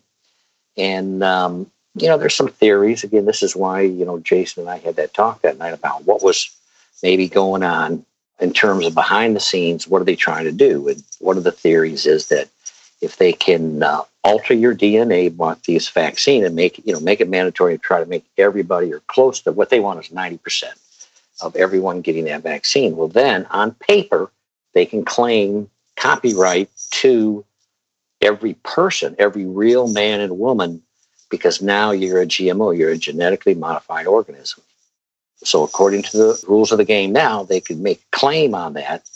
[0.76, 3.04] And, um, you know, there's some theories.
[3.04, 6.04] Again, this is why, you know, Jason and I had that talk that night about
[6.04, 6.50] what was
[7.02, 8.04] maybe going on
[8.38, 9.88] in terms of behind the scenes.
[9.88, 10.88] What are they trying to do?
[10.88, 12.48] And one of the theories is that
[13.00, 17.20] if they can uh, alter your DNA with this vaccine and make you know make
[17.20, 20.38] it mandatory to try to make everybody or close to what they want is ninety
[20.38, 20.76] percent
[21.40, 22.96] of everyone getting that vaccine.
[22.96, 24.30] Well, then on paper
[24.74, 27.44] they can claim copyright to
[28.20, 30.82] every person, every real man and woman,
[31.30, 34.62] because now you're a GMO, you're a genetically modified organism.
[35.38, 38.74] So according to the rules of the game now, they could make a claim on
[38.74, 39.08] that,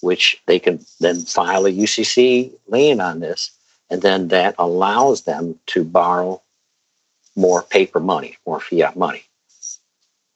[0.00, 3.50] which they can then file a UCC lien on this
[3.90, 6.42] and then that allows them to borrow
[7.36, 9.24] more paper money, more fiat money.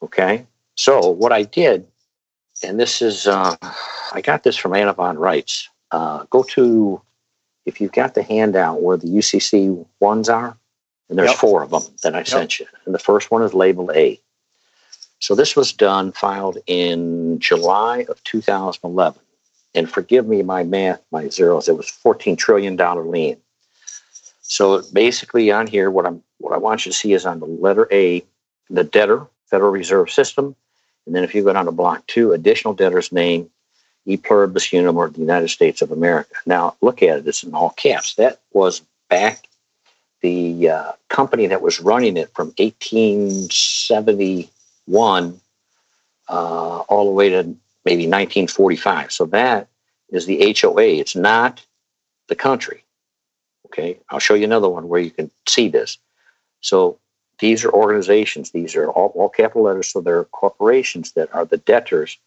[0.03, 0.47] Okay.
[0.81, 1.87] So what I did,
[2.65, 3.55] and this is, uh,
[4.15, 5.69] I got this from Anna von Reitz.
[5.91, 7.03] Uh, go to,
[7.67, 10.57] if you've got the handout where the UCC ones are,
[11.11, 11.39] and there's yep.
[11.39, 12.29] four of them that I yep.
[12.29, 12.67] sent you.
[12.87, 14.19] And the first one is labeled A.
[15.19, 19.21] So this was done, filed in July of 2011.
[19.75, 22.79] and forgive me my math, my zeros, it was $14 trillion
[23.11, 23.37] lien.
[24.41, 27.45] So basically on here, what I'm what I want you to see is on the
[27.45, 28.25] letter A,
[28.71, 30.57] the debtor, Federal Reserve System.
[31.07, 33.51] And then if you go down to block two, additional debtor's name,
[34.07, 36.35] e pluribus unum or the United States of America.
[36.47, 38.15] Now look at it, it's in all caps.
[38.15, 39.47] That was back
[40.23, 45.41] the uh, company that was running it from 1871
[46.29, 47.43] uh, all the way to
[47.85, 49.13] maybe 1945.
[49.13, 49.67] So that
[50.11, 50.83] is the HOA.
[50.83, 51.67] It's not
[52.29, 52.85] the country.
[53.67, 55.97] Okay, I'll show you another one where you can see this.
[56.61, 56.99] So
[57.41, 58.51] these are organizations.
[58.51, 59.89] These are all, all capital letters.
[59.89, 62.19] So they're corporations that are the debtors.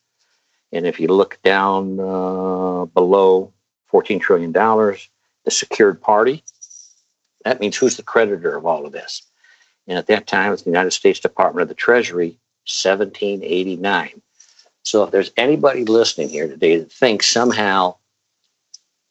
[0.72, 3.54] And if you look down uh, below
[3.92, 6.44] $14 trillion, the secured party,
[7.46, 9.22] that means who's the creditor of all of this?
[9.88, 14.22] And at that time, it's the United States Department of the Treasury, 1789.
[14.84, 17.96] So if there's anybody listening here today that thinks somehow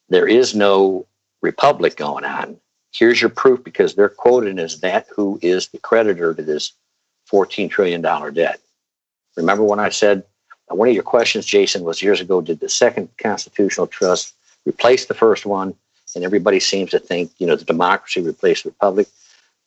[0.09, 1.07] there is no
[1.43, 2.59] republic going on,
[2.93, 6.73] here's your proof because they're quoted as that who is the creditor to this
[7.31, 8.61] $14 trillion debt.
[9.37, 10.25] Remember when I said
[10.69, 14.35] one of your questions, Jason, was years ago did the second constitutional trust
[14.67, 15.75] replace the first one?
[16.15, 19.09] And everybody seems to think, you know, the democracy replaced the republic.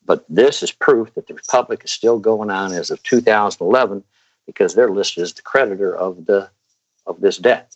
[0.06, 4.04] But this is proof that the republic is still going on as of 2011
[4.46, 6.50] because they're listed as the creditor of the
[7.08, 7.76] of this debt.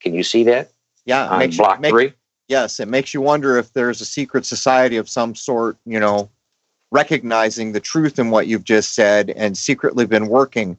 [0.00, 0.70] Can you see that?
[1.04, 2.12] Yeah, on block you, make, three
[2.50, 6.28] yes, it makes you wonder if there's a secret society of some sort, you know,
[6.90, 10.76] recognizing the truth in what you've just said and secretly been working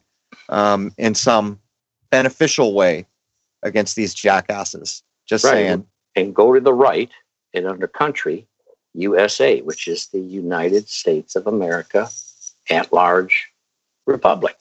[0.50, 1.60] um, in some
[2.12, 3.08] beneficial way
[3.64, 5.02] against these jackasses.
[5.26, 5.52] Just right.
[5.52, 5.88] saying.
[6.18, 7.10] And go to the right
[7.54, 8.46] and under country,
[8.94, 12.10] USA, which is the United States of America
[12.70, 13.48] at large
[14.06, 14.58] republic.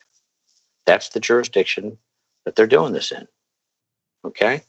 [0.86, 1.98] That's the jurisdiction
[2.44, 3.26] that they're doing this in.
[4.24, 4.62] Okay?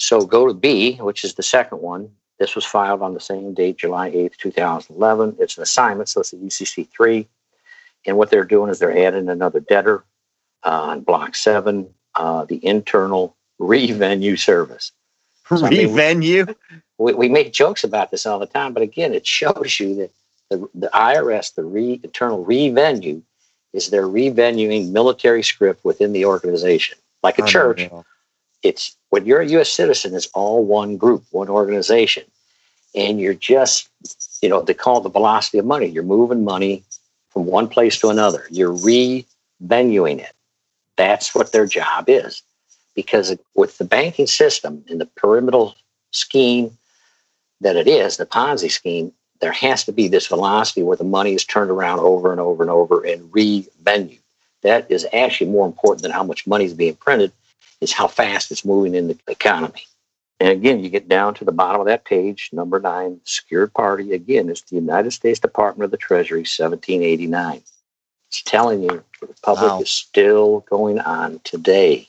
[0.00, 2.10] So go to B, which is the second one.
[2.38, 5.36] This was filed on the same date, July 8th, 2011.
[5.38, 7.28] It's an assignment, so it's a UCC 3.
[8.06, 10.02] And what they're doing is they're adding another debtor
[10.64, 14.90] uh, on block seven, uh, the internal revenue service.
[15.48, 16.42] So, revenue?
[16.42, 16.56] I mean,
[16.98, 20.10] we, we, make jokes about this all the time, but again, it shows you that
[20.48, 23.20] the, the IRS, the re, internal revenue,
[23.74, 26.96] is they're revenuing military script within the organization.
[27.22, 27.86] Like a church,
[28.62, 29.70] it's when you're a U.S.
[29.70, 32.24] citizen, it's all one group, one organization,
[32.94, 33.88] and you're just,
[34.42, 35.86] you know, they call it the velocity of money.
[35.86, 36.84] You're moving money
[37.30, 38.46] from one place to another.
[38.50, 40.32] You're revenuing it.
[40.96, 42.42] That's what their job is,
[42.94, 45.74] because with the banking system and the pyramidal
[46.10, 46.76] scheme
[47.60, 51.32] that it is, the Ponzi scheme, there has to be this velocity where the money
[51.32, 54.18] is turned around over and over and over and revenued.
[54.62, 57.32] That is actually more important than how much money is being printed
[57.80, 59.84] is how fast it's moving in the economy.
[60.40, 64.12] And again, you get down to the bottom of that page, number nine, secured party.
[64.12, 67.62] Again, it's the United States Department of the Treasury, 1789.
[68.28, 69.80] It's telling you the Republic wow.
[69.80, 72.08] is still going on today.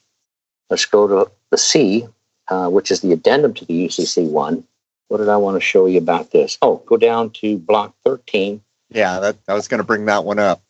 [0.69, 2.07] Let's go to the C,
[2.47, 4.63] uh, which is the addendum to the UCC one.
[5.09, 6.57] What did I want to show you about this?
[6.61, 8.61] Oh, go down to block 13.
[8.91, 10.61] Yeah, that, I was going to bring that one up.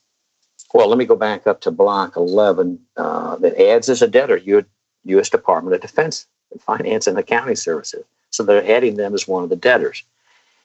[0.74, 4.38] Well, let me go back up to block 11 uh, that adds as a debtor.
[4.38, 4.66] You
[5.06, 5.30] U.S.
[5.30, 8.04] Department of Defense and Finance and Accounting Services.
[8.30, 10.04] So they're adding them as one of the debtors.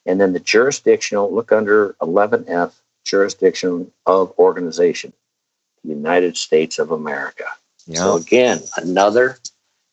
[0.04, 2.72] And then the jurisdictional, look under 11F,
[3.04, 5.12] jurisdiction of organization,
[5.84, 7.44] the United States of America.
[7.86, 7.98] Yeah.
[7.98, 9.38] So again, another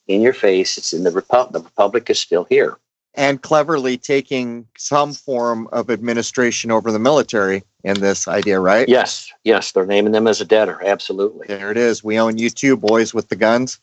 [0.07, 0.77] in your face.
[0.77, 1.53] It's in the republic.
[1.53, 2.77] The republic is still here.
[3.15, 8.89] And cleverly taking some form of administration over the military in this idea, right?
[8.89, 9.71] Yes, yes.
[9.71, 10.81] They're naming them as a debtor.
[10.83, 11.45] Absolutely.
[11.47, 12.03] There it is.
[12.03, 13.79] We own you too, boys with the guns.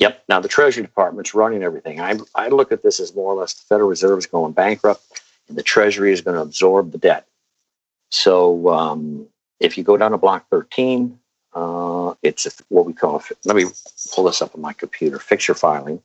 [0.00, 0.24] Yep.
[0.28, 2.00] Now the Treasury Department's running everything.
[2.00, 5.22] I, I look at this as more or less the Federal Reserve is going bankrupt,
[5.48, 7.26] and the Treasury is going to absorb the debt.
[8.10, 9.26] So um,
[9.60, 11.18] if you go down to Block 13,
[11.54, 13.16] uh, it's what we call.
[13.18, 13.66] a, Let me
[14.14, 15.18] pull this up on my computer.
[15.18, 16.02] Fixture filing,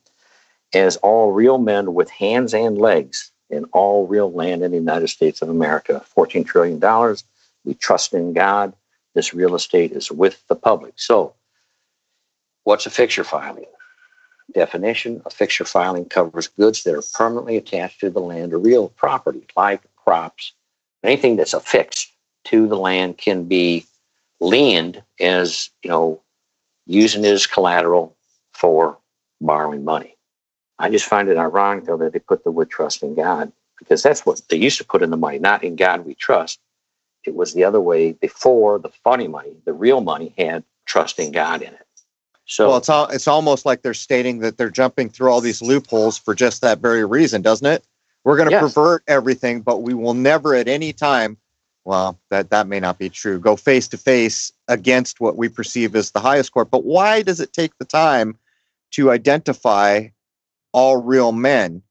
[0.74, 5.08] as all real men with hands and legs in all real land in the United
[5.08, 6.04] States of America.
[6.16, 7.16] $14 trillion.
[7.64, 8.74] We trust in God.
[9.14, 10.94] This real estate is with the public.
[10.96, 11.34] So,
[12.64, 13.66] what's a fixture filing?
[14.54, 18.88] Definition, a fixture filing covers goods that are permanently attached to the land or real
[18.90, 20.52] property, like crops.
[21.04, 22.12] Anything that's affixed
[22.46, 23.86] to the land can be
[24.40, 26.20] liened as, you know,
[26.86, 28.16] using it as collateral
[28.52, 28.98] for
[29.40, 30.16] borrowing money.
[30.78, 34.02] I just find it ironic, though, that they put the word trust in God because
[34.02, 36.60] that's what they used to put in the money, not in God we trust.
[37.24, 41.32] It was the other way before the funny money, the real money had trust in
[41.32, 41.86] God in it.
[42.50, 45.62] So well, it's all, it's almost like they're stating that they're jumping through all these
[45.62, 47.84] loopholes for just that very reason, doesn't it?
[48.24, 48.60] We're going to Yes.
[48.74, 51.36] pervert everything, but we will never at any time.
[51.84, 53.38] Well, that that may not be true.
[53.38, 56.72] Go face to face against what we perceive as the highest court.
[56.72, 58.36] But why does it take the time
[58.92, 60.08] to identify
[60.72, 61.82] all real men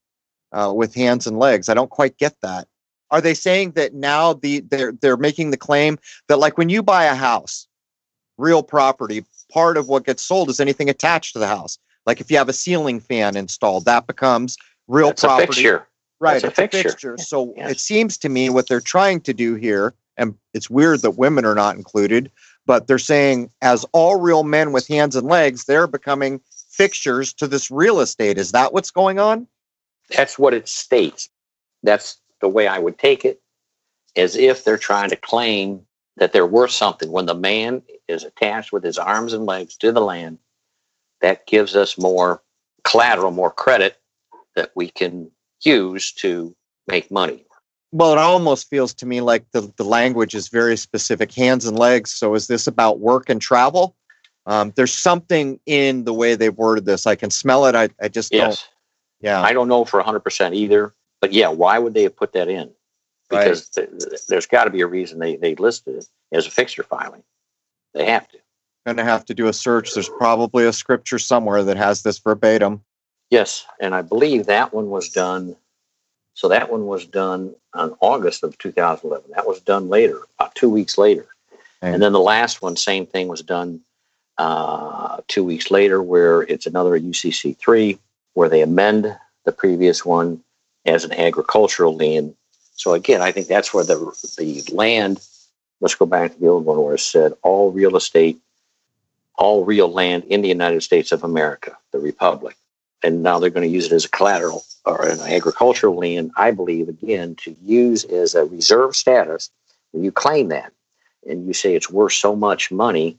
[0.51, 1.69] uh, with hands and legs?
[1.69, 2.67] I don't quite get that.
[3.11, 5.97] Are they saying that now the they're they're making the claim
[6.27, 7.65] that like when you buy a house,
[8.39, 11.77] real property, part of what gets sold is anything attached to the house.
[12.05, 15.47] Like if you have a ceiling fan installed, that becomes real that's a property.
[15.47, 15.87] fixture.
[16.21, 16.89] Right, That's a it's a fixture.
[16.89, 17.17] fixture.
[17.17, 21.11] So it seems to me what they're trying to do here, and it's weird that
[21.11, 22.29] women are not included,
[22.65, 27.47] but they're saying as all real men with hands and legs, they're becoming fixtures to
[27.47, 28.37] this real estate.
[28.37, 29.47] Is that what's going on?
[30.09, 31.29] That's what it states.
[31.83, 33.41] That's the way I would take it,
[34.15, 35.85] as if they're trying to claim
[36.19, 37.11] that they're worth something.
[37.11, 40.37] When the man is attached with his arms and legs to the land,
[41.21, 42.43] that gives us more
[42.83, 43.97] collateral, more credit
[44.55, 45.31] that we can
[45.63, 46.55] use to
[46.87, 47.45] make money.
[47.91, 51.77] Well, it almost feels to me like the, the language is very specific hands and
[51.77, 52.11] legs.
[52.11, 53.95] So is this about work and travel?
[54.45, 57.07] Um, there's something in the way they've worded this.
[57.07, 57.75] I can smell it.
[57.75, 58.49] I, I just don't.
[58.49, 58.67] Yes.
[59.21, 59.41] Yeah.
[59.41, 62.71] I don't know for 100% either, but yeah, why would they have put that in?
[63.31, 63.43] Right.
[63.43, 66.51] Because th- th- there's got to be a reason they, they listed it as a
[66.51, 67.23] fixture filing.
[67.93, 68.37] They have to.
[68.85, 69.93] going to have to do a search.
[69.93, 72.81] There's probably a scripture somewhere that has this verbatim.
[73.29, 75.55] Yes, and I believe that one was done.
[76.33, 79.31] So that one was done on August of 2011.
[79.35, 81.27] That was done later, about two weeks later.
[81.83, 81.93] Okay.
[81.93, 83.81] And then the last one, same thing was done
[84.37, 87.99] uh, two weeks later, where it's another UCC three,
[88.33, 89.15] where they amend
[89.45, 90.41] the previous one
[90.85, 92.35] as an agricultural lien.
[92.79, 93.95] So again, I think that's where the
[94.37, 95.19] the land.
[95.81, 98.39] Let's go back to the old one where it said all real estate,
[99.35, 102.55] all real land in the United States of America, the Republic
[103.03, 106.31] and now they're going to use it as a collateral or an agricultural land.
[106.35, 109.49] I believe, again, to use as a reserve status.
[109.91, 110.71] When you claim that
[111.27, 113.17] and you say it's worth so much money,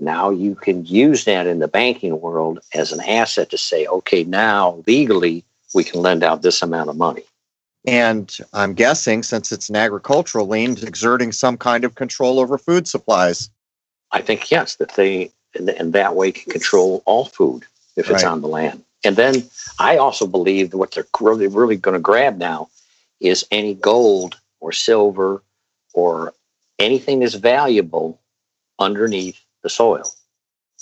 [0.00, 4.24] now you can use that in the banking world as an asset to say, okay,
[4.24, 5.44] now legally
[5.74, 7.24] we can lend out this amount of money.
[7.88, 12.86] And I'm guessing since it's an agricultural lien, exerting some kind of control over food
[12.86, 13.48] supplies.
[14.12, 17.64] I think, yes, that they, and that way can control all food
[17.96, 18.30] if it's Right.
[18.30, 18.84] on the land.
[19.04, 22.68] And then I also believe that what they're really, really going to grab now
[23.20, 25.42] is any gold or silver
[25.94, 26.34] or
[26.78, 28.20] anything that's valuable
[28.78, 30.10] underneath the soil.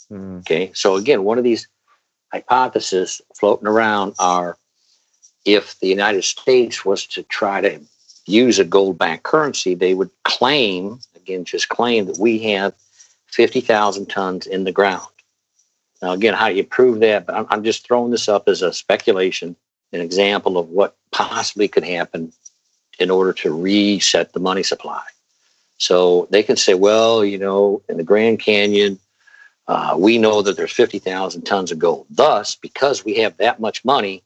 [0.09, 0.39] Hmm.
[0.39, 0.73] Okay.
[0.75, 1.69] So again, one of these
[2.33, 4.59] hypotheses floating around are
[5.47, 7.81] if the United States was to try to
[8.27, 12.75] use a gold backed currency, they would claim, again, just claim that we have
[13.29, 15.07] 50,000 tons in the ground.
[16.03, 17.27] Now, again, how do you prove that?
[17.27, 19.57] But I'm, I'm just throwing this up as a speculation,
[19.93, 22.33] an example of what possibly could happen
[22.99, 25.03] in order to reset the money supply.
[25.79, 28.99] So they can say, well, you know, in the Grand Canyon,
[29.69, 32.07] uh, we know that there's 50,000 tons of gold.
[32.11, 34.23] Thus, because we have that much money,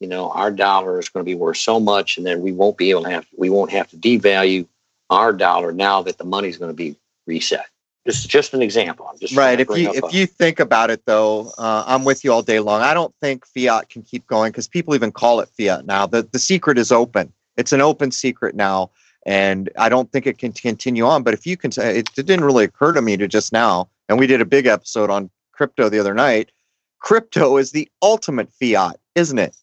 [0.00, 2.76] you know, our dollar is going to be worth so much, and then we won't
[2.76, 4.66] be able to have, we won't have to devalue
[5.10, 7.66] our dollar now that the money's going to be reset.
[8.04, 9.08] This is just an example.
[9.10, 9.58] I'm just Right.
[9.58, 12.60] If you if a- you think about it, though, uh, I'm with you all day
[12.60, 12.80] long.
[12.82, 16.06] I don't think fiat can keep going because people even call it fiat now.
[16.06, 17.32] The the secret is open.
[17.56, 18.90] It's an open secret now,
[19.24, 21.24] and I don't think it can continue on.
[21.24, 24.20] But if you can, it, it didn't really occur to me to just now, and
[24.20, 26.52] we did a big episode on crypto the other night.
[27.00, 29.56] Crypto is the ultimate fiat, isn't it?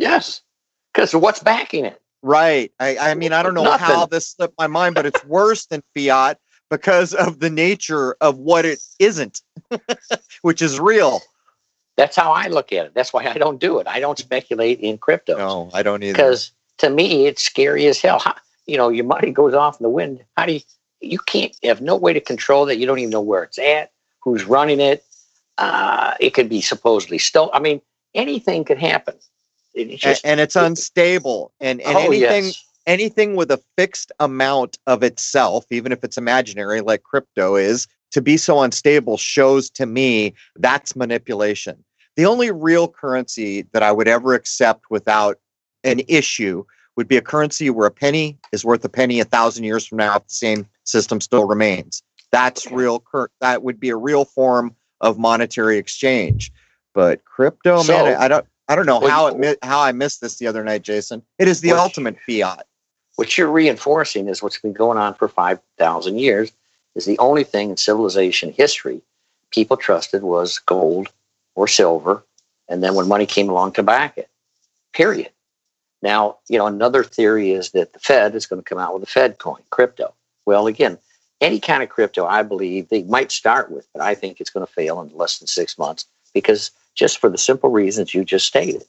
[0.00, 0.42] Yes,
[0.92, 2.00] because what's backing it?
[2.22, 2.72] Right.
[2.78, 5.82] I, I mean, I don't know how this slipped my mind, but it's worse than
[5.94, 6.38] fiat
[6.68, 9.40] because of the nature of what it isn't,
[10.42, 11.20] which is real.
[11.96, 12.94] That's how I look at it.
[12.94, 13.86] That's why I don't do it.
[13.86, 16.12] I don't speculate in crypto No, I don't either.
[16.12, 18.18] because to me it's scary as hell.
[18.18, 18.34] How,
[18.66, 20.24] you know, your money goes off in the wind.
[20.36, 20.60] How do you?
[21.02, 22.76] You can't you have no way to control that.
[22.76, 23.92] You don't even know where it's at,
[24.22, 25.04] who's running it.
[25.58, 27.50] Uh, it could be supposedly stolen.
[27.54, 27.80] I mean,
[28.14, 29.14] anything could happen.
[29.74, 32.64] It's A- just and it's unstable and, and oh, anything yes.
[32.86, 38.20] anything with a fixed amount of itself even if it's imaginary like crypto is to
[38.20, 41.84] be so unstable shows to me that's manipulation.
[42.16, 45.38] The only real currency that i would ever accept without
[45.84, 46.64] an issue
[46.96, 49.98] would be a currency where a penny is worth a penny a thousand years from
[49.98, 52.02] now if the same system still remains.
[52.32, 56.52] That's real cur- that would be a real form of monetary exchange.
[56.92, 60.22] But crypto man I- i don't I don't know Well, how it how I missed
[60.22, 61.22] this the other night, Jason.
[61.38, 62.66] It is the Well, ultimate fiat.
[63.16, 66.52] what you're reinforcing is what's been going on for 5,000 years
[66.94, 69.02] is the only thing in civilization history
[69.50, 71.08] people trusted was gold
[71.56, 72.24] or silver.
[72.68, 74.30] And then when money came along to back it,
[74.94, 75.30] period.
[76.02, 79.02] Now, you know, another theory is that the Fed is going to come out with
[79.02, 80.14] a Fed coin, crypto.
[80.46, 80.98] Well, again,
[81.40, 84.66] any kind of crypto, I believe they might start with, but I think it's going
[84.66, 86.70] to fail in less than six months because
[87.00, 88.84] just for the simple reasons you just stated.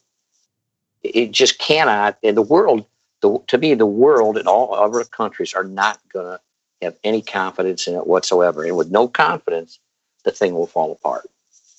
[1.01, 2.85] It just cannot, in the world,
[3.21, 6.39] the, to me, the world and all other countries are not going to
[6.81, 8.65] have any confidence in it whatsoever.
[8.65, 9.79] And with no confidence,
[10.25, 11.27] the thing will fall apart.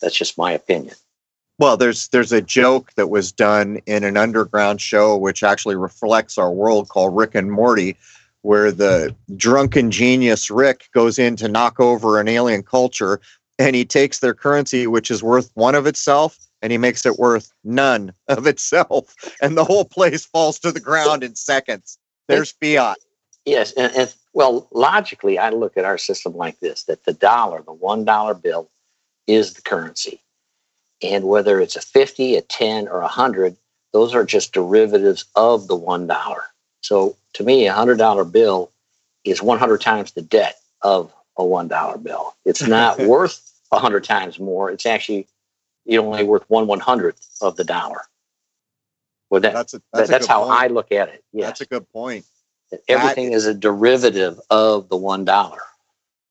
[0.01, 0.95] That's just my opinion.
[1.59, 6.39] Well, there's there's a joke that was done in an underground show which actually reflects
[6.39, 7.99] our world called Rick and Morty,
[8.41, 13.20] where the drunken genius Rick goes in to knock over an alien culture
[13.62, 17.18] and he takes their currency, which is worth one of itself, and he makes it
[17.18, 19.14] worth none of itself.
[19.40, 21.98] And the whole place falls to the ground in seconds.
[22.28, 22.96] There's fiat.
[23.44, 23.72] Yes.
[23.72, 27.74] And, and well, logically, I look at our system like this that the dollar, the
[27.74, 28.68] $1 bill,
[29.26, 30.20] is the currency.
[31.02, 33.56] And whether it's a 50, a 10, or a 100,
[33.92, 36.36] those are just derivatives of the $1.
[36.80, 38.70] So to me, a $100 bill
[39.24, 42.34] is 100 times the debt of a $1 bill.
[42.44, 44.70] It's not worth 100 times more.
[44.70, 45.28] It's actually
[45.84, 48.02] you only worth one one hundredth of the dollar.
[49.30, 50.60] Well, that, that's, a, that's, that's how point.
[50.60, 51.24] I look at it.
[51.32, 52.26] Yeah, That's a good point.
[52.86, 55.60] Everything that, is a derivative of the one dollar.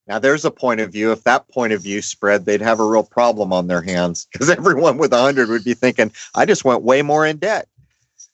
[0.08, 1.12] Now, there's a point of view.
[1.12, 4.50] If that point of view spread, they'd have a real problem on their hands because
[4.58, 7.68] everyone with a hundred would be thinking, "I just went way more in debt."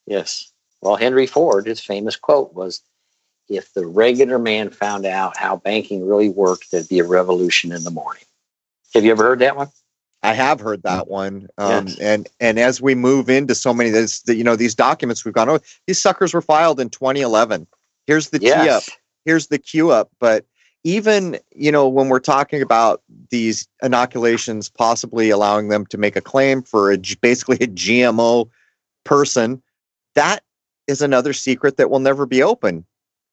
[0.05, 0.51] Yes.
[0.81, 2.81] Well, Henry Ford, his famous quote was,
[3.49, 7.83] "If the regular man found out how banking really worked, there'd be a revolution in
[7.83, 8.23] the morning."
[8.97, 9.69] Have you ever heard that one?
[10.23, 11.99] I have heard that one, um, yes.
[11.99, 15.47] and and as we move into so many, this you know these documents we've gone
[15.47, 17.67] over, these suckers were filed in 2011.
[18.07, 18.63] Here's the yes.
[18.63, 18.83] tee up,
[19.25, 20.45] here's the queue up, but
[20.83, 26.21] even you know when we're talking about these inoculations possibly allowing them to make a
[26.21, 28.49] claim for a basically a gmo
[29.03, 29.61] person
[30.15, 30.43] that
[30.87, 32.85] is another secret that will never be open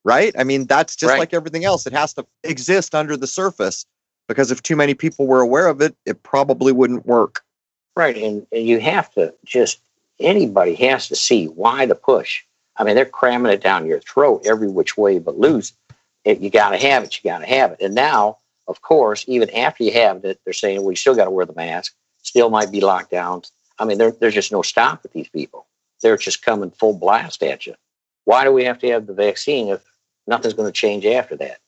[0.03, 1.19] right i mean that's just right.
[1.19, 3.85] like everything else it has to exist under the surface
[4.27, 7.41] because if too many people were aware of it it probably wouldn't work
[7.95, 9.79] right and, and you have to just
[10.19, 12.43] anybody has to see why the push
[12.77, 15.73] i mean they're cramming it down your throat every which way but loose
[16.25, 17.17] it, you got to have it.
[17.23, 17.77] You got to have it.
[17.81, 21.31] And now, of course, even after you have it, they're saying, well, still got to
[21.31, 21.93] wear the mask.
[22.23, 23.51] Still might be lockdowns.
[23.77, 25.67] I mean, there, there's just no stop with these people.
[26.01, 27.75] They're just coming full blast at you.
[28.25, 29.83] Why do we have to have the vaccine if
[30.25, 31.59] nothing's going to change after that?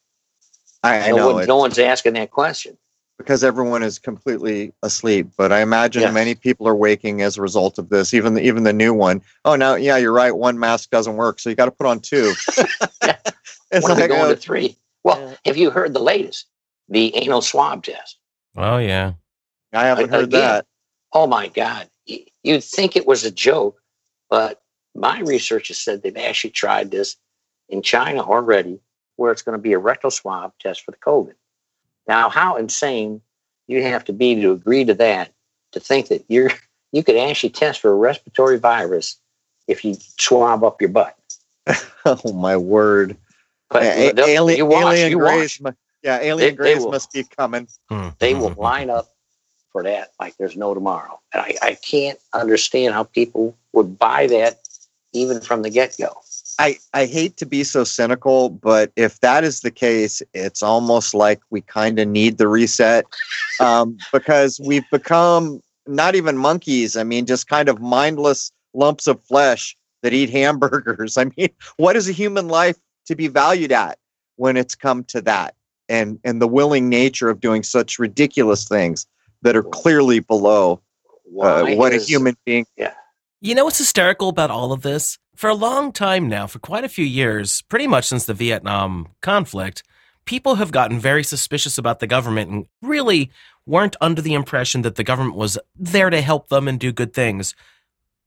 [0.87, 1.33] I, I no know.
[1.33, 2.77] One, no one's asking that question.
[3.17, 6.13] Because everyone is completely asleep, but I imagine yes.
[6.13, 8.13] many people are waking as a result of this.
[8.13, 9.23] Even the, even the new one.
[9.43, 10.35] Oh, now yeah, you're right.
[10.35, 12.33] One mask doesn't work, so you got to put on two.
[13.71, 14.77] It's when like, going uh, to three.
[15.03, 15.35] Well, yeah.
[15.45, 16.47] have you heard the latest?
[16.89, 18.17] The anal swab test.
[18.55, 19.13] Oh yeah,
[19.73, 20.65] I haven't heard Again, that.
[21.13, 23.81] Oh my God, you'd think it was a joke,
[24.29, 24.61] but
[24.95, 27.17] my research has said they've actually tried this
[27.69, 28.79] in China already,
[29.17, 31.33] where it's going to be a rectal swab test for the COVID.
[32.07, 33.21] Now, how insane
[33.67, 35.33] you have to be to agree to that?
[35.73, 36.51] To think that you're
[36.93, 39.17] you could actually test for a respiratory virus
[39.67, 41.17] if you swab up your butt.
[42.05, 43.17] oh my word!
[43.69, 45.61] But a- alien, watch, alien grays,
[46.01, 47.67] yeah, alien they, grays they will, must be coming.
[47.89, 48.09] Hmm.
[48.19, 49.13] They will line up
[49.71, 51.19] for that like there's no tomorrow.
[51.33, 54.61] And I, I can't understand how people would buy that
[55.13, 56.17] even from the get go.
[56.59, 61.13] I, I hate to be so cynical, but if that is the case, it's almost
[61.13, 63.05] like we kind of need the reset
[63.59, 66.97] um, because we've become not even monkeys.
[66.97, 71.17] I mean, just kind of mindless lumps of flesh that eat hamburgers.
[71.17, 73.97] I mean, what is a human life to be valued at
[74.35, 75.55] when it's come to that
[75.89, 79.07] and and the willing nature of doing such ridiculous things
[79.41, 80.81] that are clearly below
[81.41, 82.93] uh, what is, a human being yeah
[83.41, 86.83] you know what's hysterical about all of this for a long time now for quite
[86.83, 89.83] a few years pretty much since the vietnam conflict
[90.25, 93.31] people have gotten very suspicious about the government and really
[93.65, 97.13] weren't under the impression that the government was there to help them and do good
[97.13, 97.55] things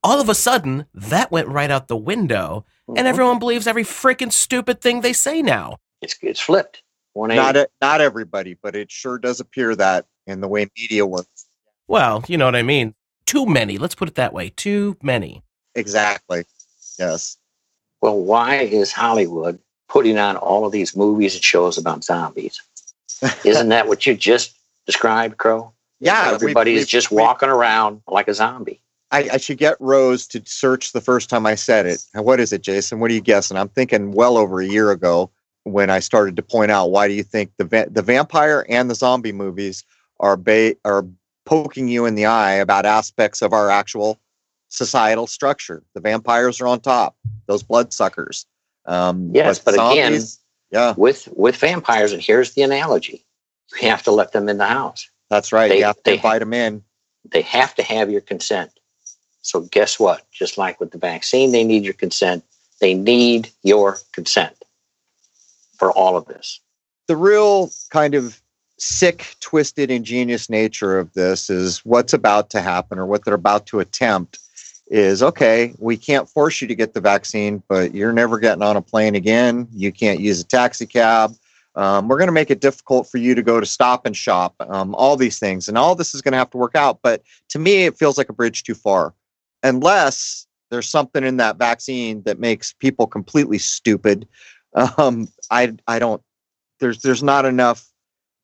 [0.03, 3.07] all of a sudden, that went right out the window, and mm-hmm.
[3.07, 5.77] everyone believes every freaking stupid thing they say now.
[6.01, 6.83] It's it's flipped.
[7.15, 11.47] Not a, not everybody, but it sure does appear that in the way media works.
[11.89, 12.95] Well, you know what I mean.
[13.27, 13.79] Too many.
[13.79, 14.51] Let's put it that way.
[14.51, 15.43] Too many.
[15.75, 16.45] Exactly.
[17.01, 17.39] Yes.
[18.03, 22.63] Well, why is Hollywood putting on all of these movies and shows about zombies?
[23.45, 24.55] Isn't that what you just
[24.87, 25.73] described, Crow?
[26.03, 26.31] Yeah.
[26.33, 28.81] Everybody is just walking around like a zombie.
[29.11, 32.03] I, I, should get Rose to search the first time I said it.
[32.15, 33.01] What is it, Jason?
[33.01, 33.59] What are you guessing?
[33.59, 35.31] I'm thinking well over a year ago
[35.65, 38.89] when I started to point out why do you think the va- the vampire and
[38.89, 39.85] the zombie movies
[40.21, 41.05] are ba- are
[41.45, 44.19] poking you in the eye about aspects of our actual
[44.71, 45.83] societal structure.
[45.95, 47.17] The vampires are on top;
[47.47, 48.47] those bloodsuckers.
[48.87, 50.21] Um, yes, but, but again,
[50.71, 53.27] yeah, with with vampires, and here's the analogy:
[53.81, 55.09] you have to let them in the house.
[55.29, 55.69] That's right.
[55.69, 56.83] They, you have to they, invite them in.
[57.31, 58.71] They have to have your consent.
[59.43, 60.27] So guess what?
[60.33, 62.45] Just like with the vaccine, they need your consent.
[62.81, 64.57] They need your consent
[65.79, 66.61] for all of this.
[67.09, 68.41] The real kind of
[68.79, 73.67] sick, twisted, ingenious nature of this is what's about to happen or what they're about
[73.67, 74.39] to attempt
[74.91, 78.77] is okay, we can't force you to get the vaccine, but you're never getting on
[78.77, 79.69] a plane again.
[79.73, 81.35] You can't use a taxi cab.
[81.77, 84.57] Um, we're going to make it difficult for you to go to stop and shop,
[84.59, 85.69] um, all these things.
[85.69, 86.99] And all this is going to have to work out.
[87.03, 89.15] But to me, it feels like a bridge too far.
[89.63, 94.27] Unless there's something in that vaccine that makes people completely stupid.
[94.75, 96.23] Um, I, I don't,
[96.81, 97.87] there's, there's not enough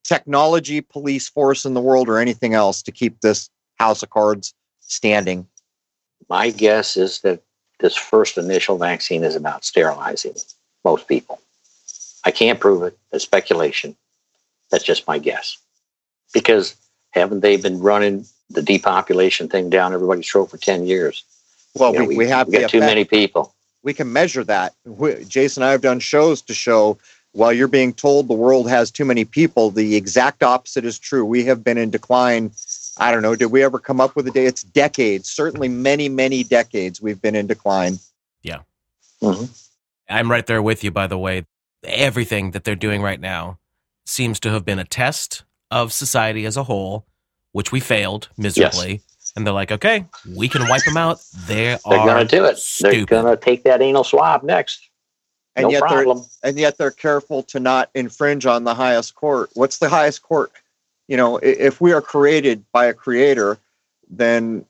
[0.05, 4.55] technology, police force in the world or anything else to keep this house of cards
[4.81, 5.49] standing.
[6.29, 7.43] My guess is that
[7.81, 10.35] this first initial vaccine is about sterilizing
[10.85, 11.41] most people.
[12.25, 12.99] I can't prove it.
[13.13, 13.97] It's speculation.
[14.71, 15.59] That's just my guess.
[16.33, 16.75] Because
[17.11, 21.25] haven't they been running the depopulation thing down everybody's throat for 10 years?
[21.75, 23.55] Well, you know, we, we, we, have we got too many people.
[23.83, 24.75] We can measure that.
[24.85, 26.99] We, Jason and I have done shows to show
[27.37, 31.25] while you're being told the world has too many people, the exact opposite is true.
[31.25, 32.51] We have been in decline.
[32.99, 33.37] I don't know.
[33.37, 34.47] Did we ever come up with a day?
[34.47, 37.99] It's decades, certainly many, many decades we've been in decline.
[38.43, 38.61] Yeah.
[39.23, 39.45] Mm-hmm.
[40.09, 41.45] I'm right there with you, by the way
[41.87, 43.59] everything that they're doing right now
[44.05, 47.07] seems to have been a test of society as a whole,
[47.53, 48.93] which we failed miserably.
[48.93, 49.33] Yes.
[49.35, 51.21] And they're like, okay, we can wipe them out.
[51.47, 52.59] They they're going to do it.
[52.59, 53.09] Stupid.
[53.09, 54.89] They're going to take that anal swab next.
[55.57, 56.19] And no yet problem.
[56.19, 59.51] they're and yet they're careful to not infringe on the highest court.
[59.55, 60.53] What's the highest court?
[61.09, 63.59] You know, if we are created by a creator,
[64.09, 64.65] then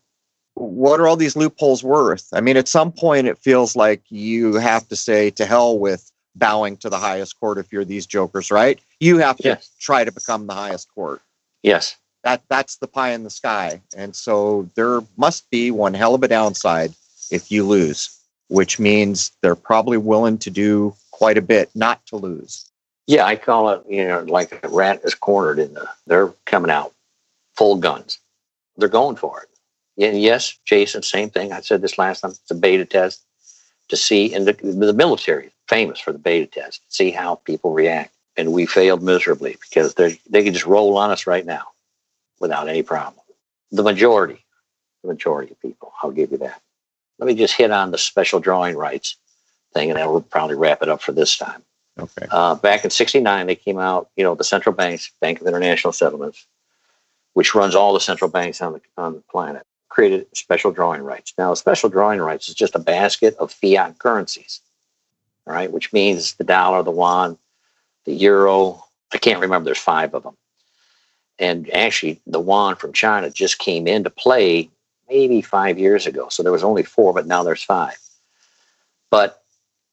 [0.54, 2.28] what are all these loopholes worth?
[2.32, 6.10] I mean, at some point, it feels like you have to say to hell with
[6.34, 8.78] bowing to the highest court if you're these jokers, right?
[9.00, 9.70] You have to yes.
[9.80, 11.20] try to become the highest court.
[11.62, 11.96] Yes.
[12.24, 13.80] That that's the pie in the sky.
[13.96, 16.92] And so there must be one hell of a downside
[17.30, 18.18] if you lose,
[18.48, 22.65] which means they're probably willing to do quite a bit not to lose.
[23.06, 26.72] Yeah, I call it, you know, like a rat is cornered in the they're coming
[26.72, 26.94] out
[27.56, 28.18] full guns.
[28.76, 29.48] They're going for it.
[30.04, 31.52] And yes, Jason, same thing.
[31.52, 32.32] I said this last time.
[32.32, 33.22] It's a beta test
[33.88, 38.12] to see and the, the military famous for the beta test, see how people react.
[38.36, 41.64] And we failed miserably because they they can just roll on us right now
[42.40, 43.22] without any problem.
[43.72, 44.44] The majority,
[45.02, 46.60] the majority of people, I'll give you that.
[47.18, 49.16] Let me just hit on the special drawing rights
[49.74, 51.62] thing, and then we'll probably wrap it up for this time.
[51.98, 52.26] Okay.
[52.30, 54.10] Uh, back in '69, they came out.
[54.16, 56.46] You know, the central banks, Bank of International Settlements,
[57.32, 61.32] which runs all the central banks on the on the planet, created special drawing rights.
[61.38, 64.60] Now, special drawing rights is just a basket of fiat currencies
[65.46, 65.70] right?
[65.70, 67.38] Which means the dollar, the yuan,
[68.04, 68.84] the euro.
[69.14, 69.64] I can't remember.
[69.64, 70.36] There's five of them.
[71.38, 74.68] And actually, the yuan from China just came into play
[75.08, 76.28] maybe five years ago.
[76.28, 77.96] So there was only four, but now there's five.
[79.10, 79.42] But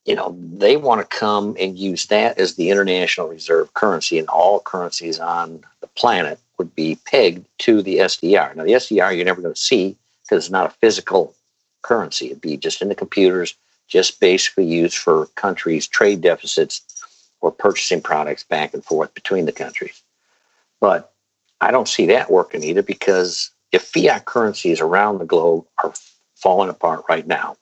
[0.06, 4.28] you know, they want to come and use that as the international reserve currency, and
[4.28, 8.56] all currencies on the planet would be pegged to the SDR.
[8.56, 11.34] Now, the SDR you're never going to see because it's not a physical
[11.82, 12.28] currency.
[12.28, 13.56] It'd be just in the computers
[13.88, 16.82] just basically used for countries' trade deficits
[17.42, 20.02] or purchasing products back and forth between the countries.
[20.80, 21.14] But
[21.62, 25.94] I don't see that working either because if fiat currencies around the globe are
[26.36, 27.56] falling apart right now,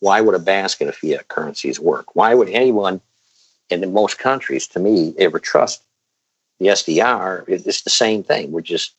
[0.00, 2.14] why would a basket of fiat currencies work?
[2.14, 3.00] Why would anyone
[3.70, 5.82] in most countries, to me, ever trust
[6.60, 7.44] the SDR?
[7.48, 8.52] It's the same thing.
[8.52, 8.94] We're just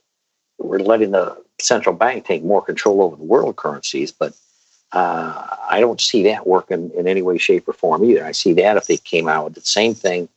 [0.57, 4.33] we're letting the central bank take more control over the world currencies, but
[4.91, 8.25] uh, I don't see that working in any way, shape, or form either.
[8.25, 10.27] I see that if they came out with the same thing,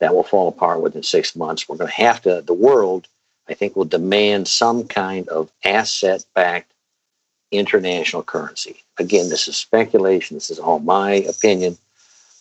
[0.00, 1.68] that will fall apart within six months.
[1.68, 3.08] We're going to have to, the world,
[3.48, 6.72] I think, will demand some kind of asset backed
[7.50, 8.84] international currency.
[8.98, 10.36] Again, this is speculation.
[10.36, 11.78] This is all my opinion.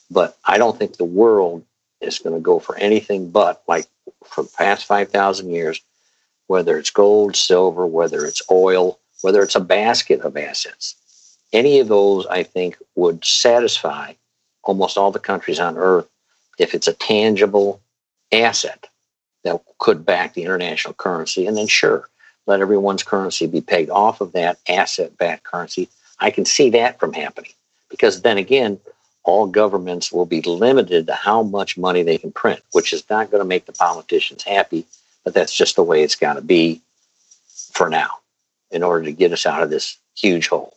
[0.09, 1.63] But I don't think the world
[2.01, 3.85] is going to go for anything but, like
[4.25, 5.81] for the past 5,000 years,
[6.47, 10.95] whether it's gold, silver, whether it's oil, whether it's a basket of assets
[11.53, 14.13] any of those, I think, would satisfy
[14.63, 16.07] almost all the countries on earth
[16.59, 17.81] if it's a tangible
[18.31, 18.87] asset
[19.43, 21.47] that could back the international currency.
[21.47, 22.09] And then, sure,
[22.45, 25.87] let everyone's currency be pegged off of that asset backed currency.
[26.19, 27.51] I can see that from happening
[27.89, 28.79] because then again,
[29.23, 33.29] all governments will be limited to how much money they can print, which is not
[33.29, 34.85] going to make the politicians happy,
[35.23, 36.81] but that's just the way it's got to be
[37.73, 38.09] for now
[38.71, 40.73] in order to get us out of this huge hole.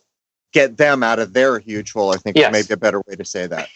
[0.51, 2.53] Get them out of their huge hole, I think Yes.
[2.53, 3.69] is maybe a better way to say that.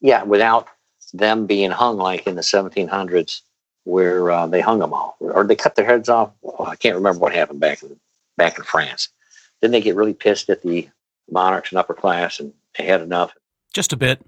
[0.00, 0.68] Yeah, without
[1.12, 3.40] them being hung like in the 1700s,
[3.84, 6.30] where uh, they hung them all, or they cut their heads off.
[6.42, 7.98] Well, I can't remember what happened back in
[8.36, 9.08] back in France.
[9.60, 10.88] Didn't they get really pissed at the
[11.32, 13.32] monarchs and upper class, and they had enough?
[13.72, 14.24] Just a bit.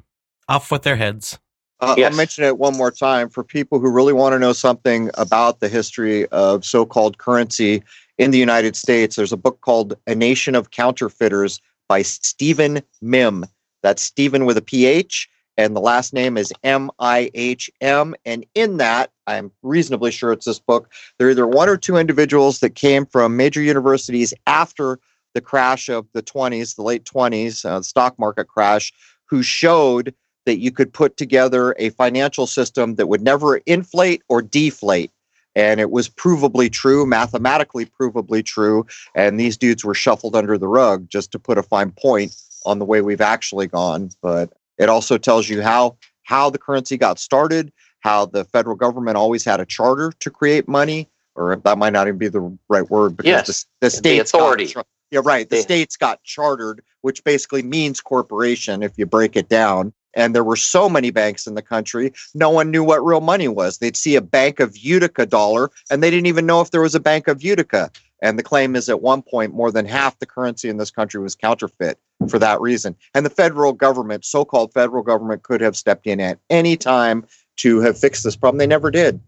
[0.48, 1.38] Off with their heads.
[1.80, 2.10] Uh, Yes.
[2.12, 5.60] I'll mention it one more time for people who really want to know something about
[5.60, 7.82] the history of so called currency
[8.16, 9.16] in the United States.
[9.16, 13.44] There's a book called A Nation of Counterfeiters by Stephen Mihm.
[13.82, 15.28] That's Stephen with a PH,
[15.58, 18.14] and the last name is M I H M.
[18.24, 21.96] And in that, I'm reasonably sure it's this book, there are either one or two
[21.96, 24.98] individuals that came from major universities after
[25.34, 28.92] the crash of the 20s, the late 20s, uh, the stock market crash,
[29.26, 30.14] who showed
[30.46, 35.10] that you could put together a financial system that would never inflate or deflate.
[35.56, 38.86] And it was provably true, mathematically provably true.
[39.14, 42.34] And these dudes were shuffled under the rug just to put a fine point
[42.66, 44.10] on the way we've actually gone.
[44.20, 49.16] But it also tells you how how the currency got started, how the federal government
[49.16, 52.88] always had a charter to create money, or that might not even be the right
[52.90, 54.66] word because Yes, the, the got authority.
[54.66, 55.48] char- yeah, right.
[55.48, 59.92] The They- states got chartered, which basically means corporation if you break it down.
[60.16, 63.48] And there were so many banks in the country, no one knew what real money
[63.48, 63.78] was.
[63.78, 66.94] They'd see a Bank of Utica dollar, and they didn't even know if there was
[66.94, 67.90] a Bank of Utica.
[68.22, 71.20] And the claim is at one point, more than half the currency in this country
[71.20, 71.98] was counterfeit
[72.28, 72.94] for that reason.
[73.12, 77.26] And the federal government, so called federal government, could have stepped in at any time
[77.56, 78.58] to have fixed this problem.
[78.58, 79.20] They never did.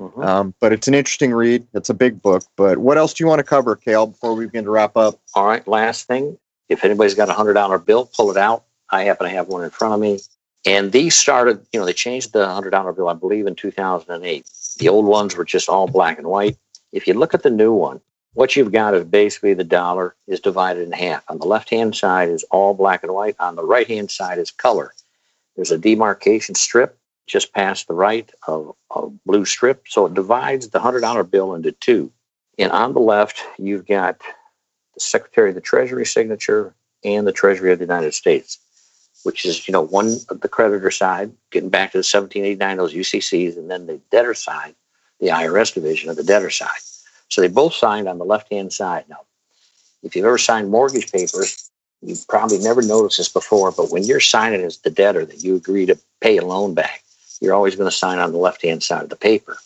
[0.00, 0.24] Mhm.
[0.24, 1.66] Um, but it's an interesting read.
[1.74, 2.42] It's a big book.
[2.56, 5.18] But what else do you want to cover, KL, before we begin to wrap up?
[5.34, 6.38] All right, last thing.
[6.68, 8.64] If anybody's got a hundred dollar bill, pull it out.
[8.90, 10.20] I happen to have one in front of me.
[10.66, 14.46] And these started, you know, they changed the hundred dollar bill, I believe, in 2008.
[14.78, 16.56] The old ones were just all black and white.
[16.92, 18.00] If you look at the new one,
[18.34, 21.24] what you've got is basically the dollar is divided in half.
[21.28, 23.36] On the left hand side is all black and white.
[23.40, 24.92] On the right hand side is color.
[25.56, 26.96] There's a demarcation strip
[27.26, 29.84] just past the right of a blue strip.
[29.88, 32.10] So it divides the hundred dollar bill into two.
[32.58, 34.18] And on the left, you've got
[34.94, 38.58] the Secretary of the Treasury signature and the Treasury of the United States,
[39.22, 42.94] which is, you know, one of the creditor side, getting back to the 1789, those
[42.94, 44.74] UCCs, and then the debtor side,
[45.20, 46.68] the IRS division of the debtor side.
[47.28, 49.04] So they both signed on the left hand side.
[49.08, 49.20] Now,
[50.02, 51.70] if you've ever signed mortgage papers,
[52.02, 55.56] you've probably never noticed this before, but when you're signing as the debtor that you
[55.56, 57.02] agree to pay a loan back,
[57.40, 59.56] you're always going to sign on the left hand side of the paper.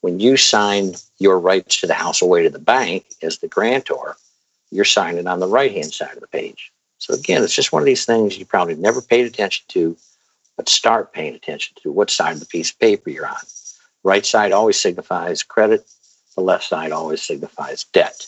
[0.00, 4.16] When you sign your rights to the house away to the bank as the grantor,
[4.70, 6.72] you're signing on the right hand side of the page.
[6.98, 9.96] So again, it's just one of these things you probably never paid attention to,
[10.56, 13.36] but start paying attention to what side of the piece of paper you're on.
[14.02, 15.86] Right side always signifies credit,
[16.34, 18.26] the left side always signifies debt.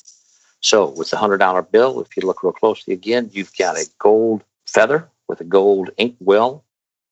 [0.60, 3.86] So with the hundred dollar bill, if you look real closely again, you've got a
[3.98, 6.64] gold feather with a gold ink well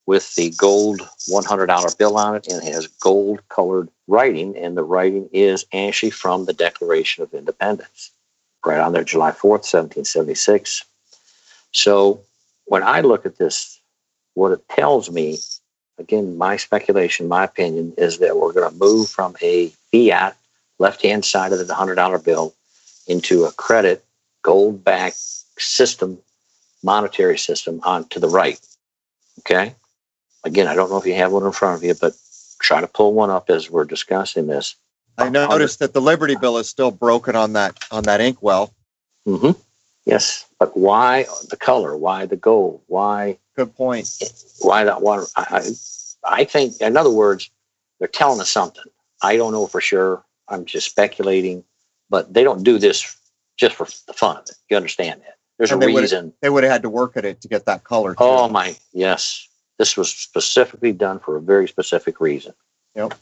[0.07, 1.01] with the gold
[1.31, 6.11] $100 bill on it and it has gold colored writing and the writing is actually
[6.11, 8.11] from the Declaration of Independence
[8.65, 10.85] right on there July 4th 1776
[11.73, 12.21] so
[12.67, 13.81] when I look at this
[14.35, 15.39] what it tells me
[15.99, 20.37] again my speculation my opinion is that we're going to move from a fiat
[20.79, 22.55] left hand side of the $100 bill
[23.07, 24.05] into a credit
[24.43, 25.17] gold backed
[25.59, 26.19] system
[26.83, 28.61] monetary system on to the right
[29.39, 29.75] okay
[30.45, 32.15] again i don't know if you have one in front of you but
[32.61, 34.77] try to pull one up as we're discussing this
[35.17, 38.73] I noticed that the Liberty Bell is still broken on that on that inkwell.
[39.25, 39.53] hmm
[40.07, 44.11] yes but why the color why the gold why Good point.
[44.61, 45.71] why that water I,
[46.25, 47.51] I think in other words
[47.99, 48.83] they're telling us something
[49.23, 51.63] i don't know for sure i'm just speculating
[52.11, 53.17] but they don't do this
[53.57, 56.51] just for the fun of it you understand that there's And a they reason They
[56.51, 58.11] would have had to work at it to get that color.
[58.15, 58.19] too.
[58.21, 59.49] Oh my, yes.
[59.79, 62.55] This was specifically done for a very specific reason.
[62.95, 63.15] Yep.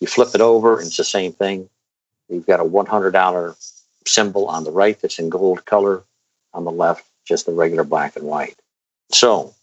[0.00, 1.68] You flip it over, and it's the same thing.
[2.28, 3.56] You've got a one hundred dollar
[4.06, 6.04] symbol on the right that's in gold color.
[6.54, 8.56] On the left, just the regular black and white.
[9.10, 9.54] So,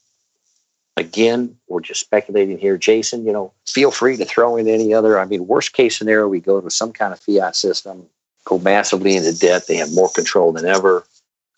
[0.96, 2.78] again, we're just speculating here.
[2.78, 5.18] Jason, you know, feel free to throw in any other.
[5.18, 8.06] I mean, worst case scenario, we go to some kind of fiat system,
[8.46, 9.66] go massively into debt.
[9.68, 11.04] They have more control than ever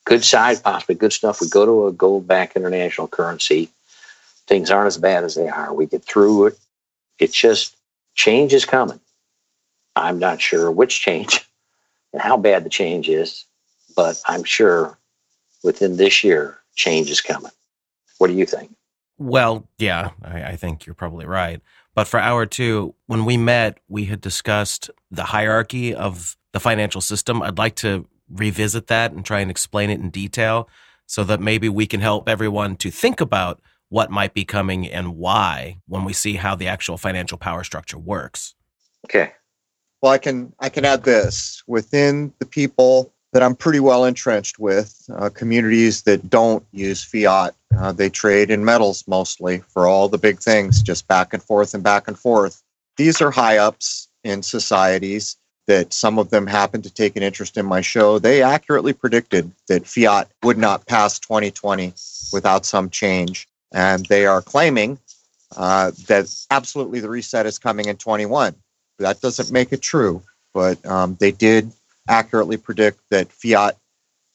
[0.05, 1.41] good side, possibly good stuff.
[1.41, 3.69] We go to a gold back international currency.
[4.47, 5.73] Things aren't as bad as they are.
[5.73, 6.59] We get through it.
[7.19, 7.75] It's just
[8.13, 8.99] change is coming.
[9.95, 11.47] I'm not sure which change
[12.13, 13.45] and how bad the change is,
[13.95, 14.97] but I'm sure
[15.63, 17.51] within this year, change is coming.
[18.17, 18.73] What do you think?
[19.17, 21.61] Well, yeah, I, I, think you're probably right.
[21.93, 27.01] But for hour two, when we met, we had discussed the hierarchy of the financial
[27.01, 27.41] system.
[27.41, 30.69] I'd like to revisit that and try and explain it in detail
[31.05, 33.61] so that maybe we can help everyone to think about
[33.95, 37.97] what might be coming and why when we see how the actual financial power structure
[37.97, 38.53] works.
[39.05, 39.31] Okay.
[40.01, 44.59] Well, I can I can add this within the people that I'm pretty well entrenched
[44.59, 47.55] with, uh, communities that don't use fiat.
[47.77, 51.73] Uh, they trade in metals mostly for all the big things, just back and forth
[51.73, 52.61] and back and forth.
[52.97, 55.37] These are high ups in societies
[55.67, 58.19] that some of them happen to take an interest in my show.
[58.19, 61.93] They accurately predicted that fiat would not pass 2020
[62.33, 63.47] without some change.
[63.73, 64.99] And they are claiming
[65.55, 68.55] uh, that absolutely the reset is coming in 21.
[68.99, 71.71] That doesn't make it true, but um, they did
[72.07, 73.75] accurately predict that fiat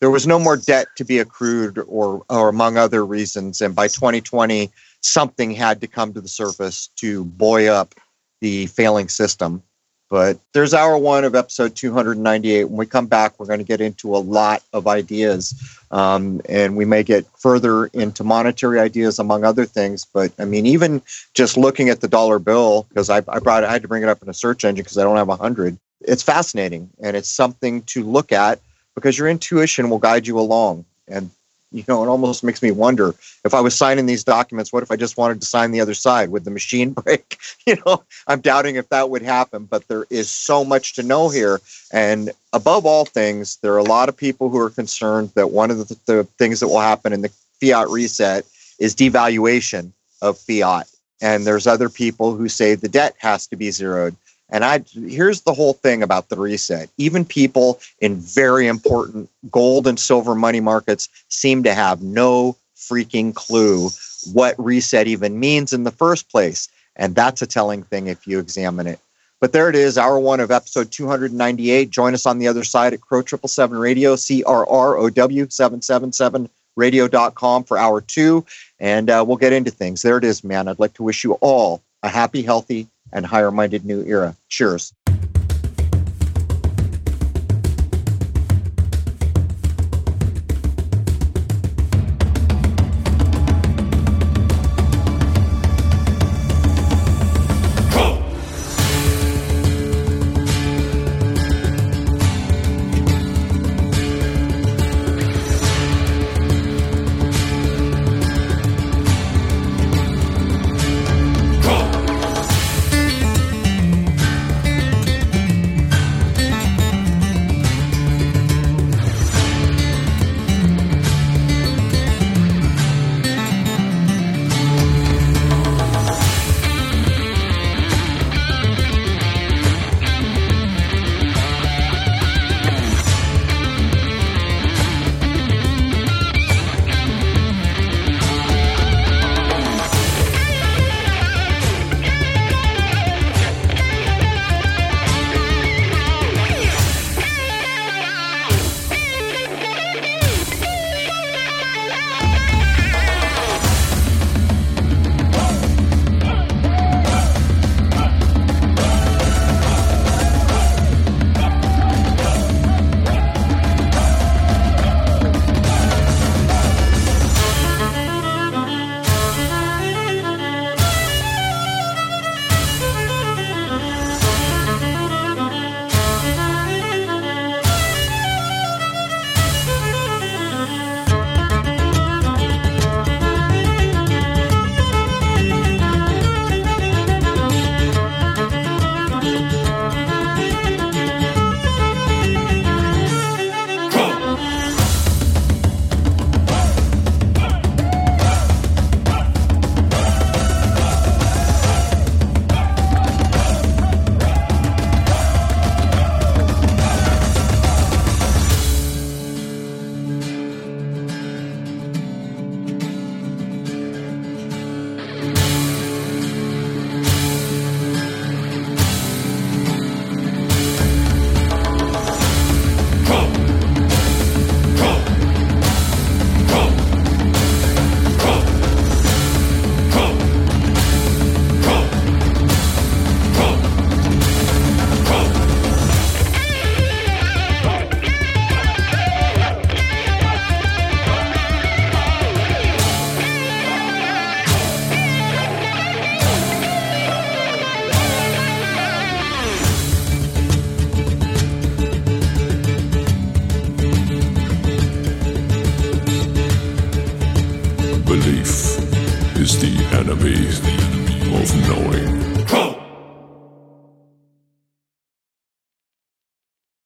[0.00, 3.86] there was no more debt to be accrued or or among other reasons and by
[3.86, 4.70] 2020
[5.02, 7.94] something had to come to the surface to buoy up
[8.40, 9.62] the failing system
[10.10, 13.80] but there's hour one of episode 298 when we come back we're going to get
[13.80, 15.54] into a lot of ideas
[15.90, 20.04] um, and we may get further into monetary ideas among other things.
[20.12, 21.00] But i mean even
[21.32, 24.08] just looking at the dollar bill because I, I brought i had to bring it
[24.08, 26.90] up in a search engine because i don't have a hundred it's fascinating.
[27.02, 28.60] And it's something to look at
[28.94, 30.84] because your intuition will guide you along.
[31.08, 31.30] And
[31.72, 33.14] you know, it almost makes me wonder
[33.44, 35.94] if I was signing these documents, what if I just wanted to sign the other
[35.94, 36.30] side?
[36.30, 37.38] Would the machine break?
[37.66, 41.28] you know, I'm doubting if that would happen, but there is so much to know
[41.28, 41.60] here.
[41.92, 45.70] And above all things, there are a lot of people who are concerned that one
[45.70, 48.44] of the, the things that will happen in the fiat reset
[48.78, 49.92] is devaluation
[50.22, 50.88] of fiat.
[51.22, 54.16] And there's other people who say the debt has to be zeroed.
[54.50, 56.88] And I here's the whole thing about the reset.
[56.98, 63.34] Even people in very important gold and silver money markets seem to have no freaking
[63.34, 63.90] clue
[64.32, 66.68] what reset even means in the first place.
[66.96, 68.98] And that's a telling thing if you examine it.
[69.40, 71.88] But there it is, hour one of episode 298.
[71.88, 75.46] Join us on the other side at Crow 777 Radio, C R R O W
[75.48, 78.44] 777 radio.com for hour two.
[78.78, 80.02] And uh, we'll get into things.
[80.02, 80.68] There it is, man.
[80.68, 84.36] I'd like to wish you all a happy, healthy, and higher minded new era.
[84.48, 84.92] Cheers.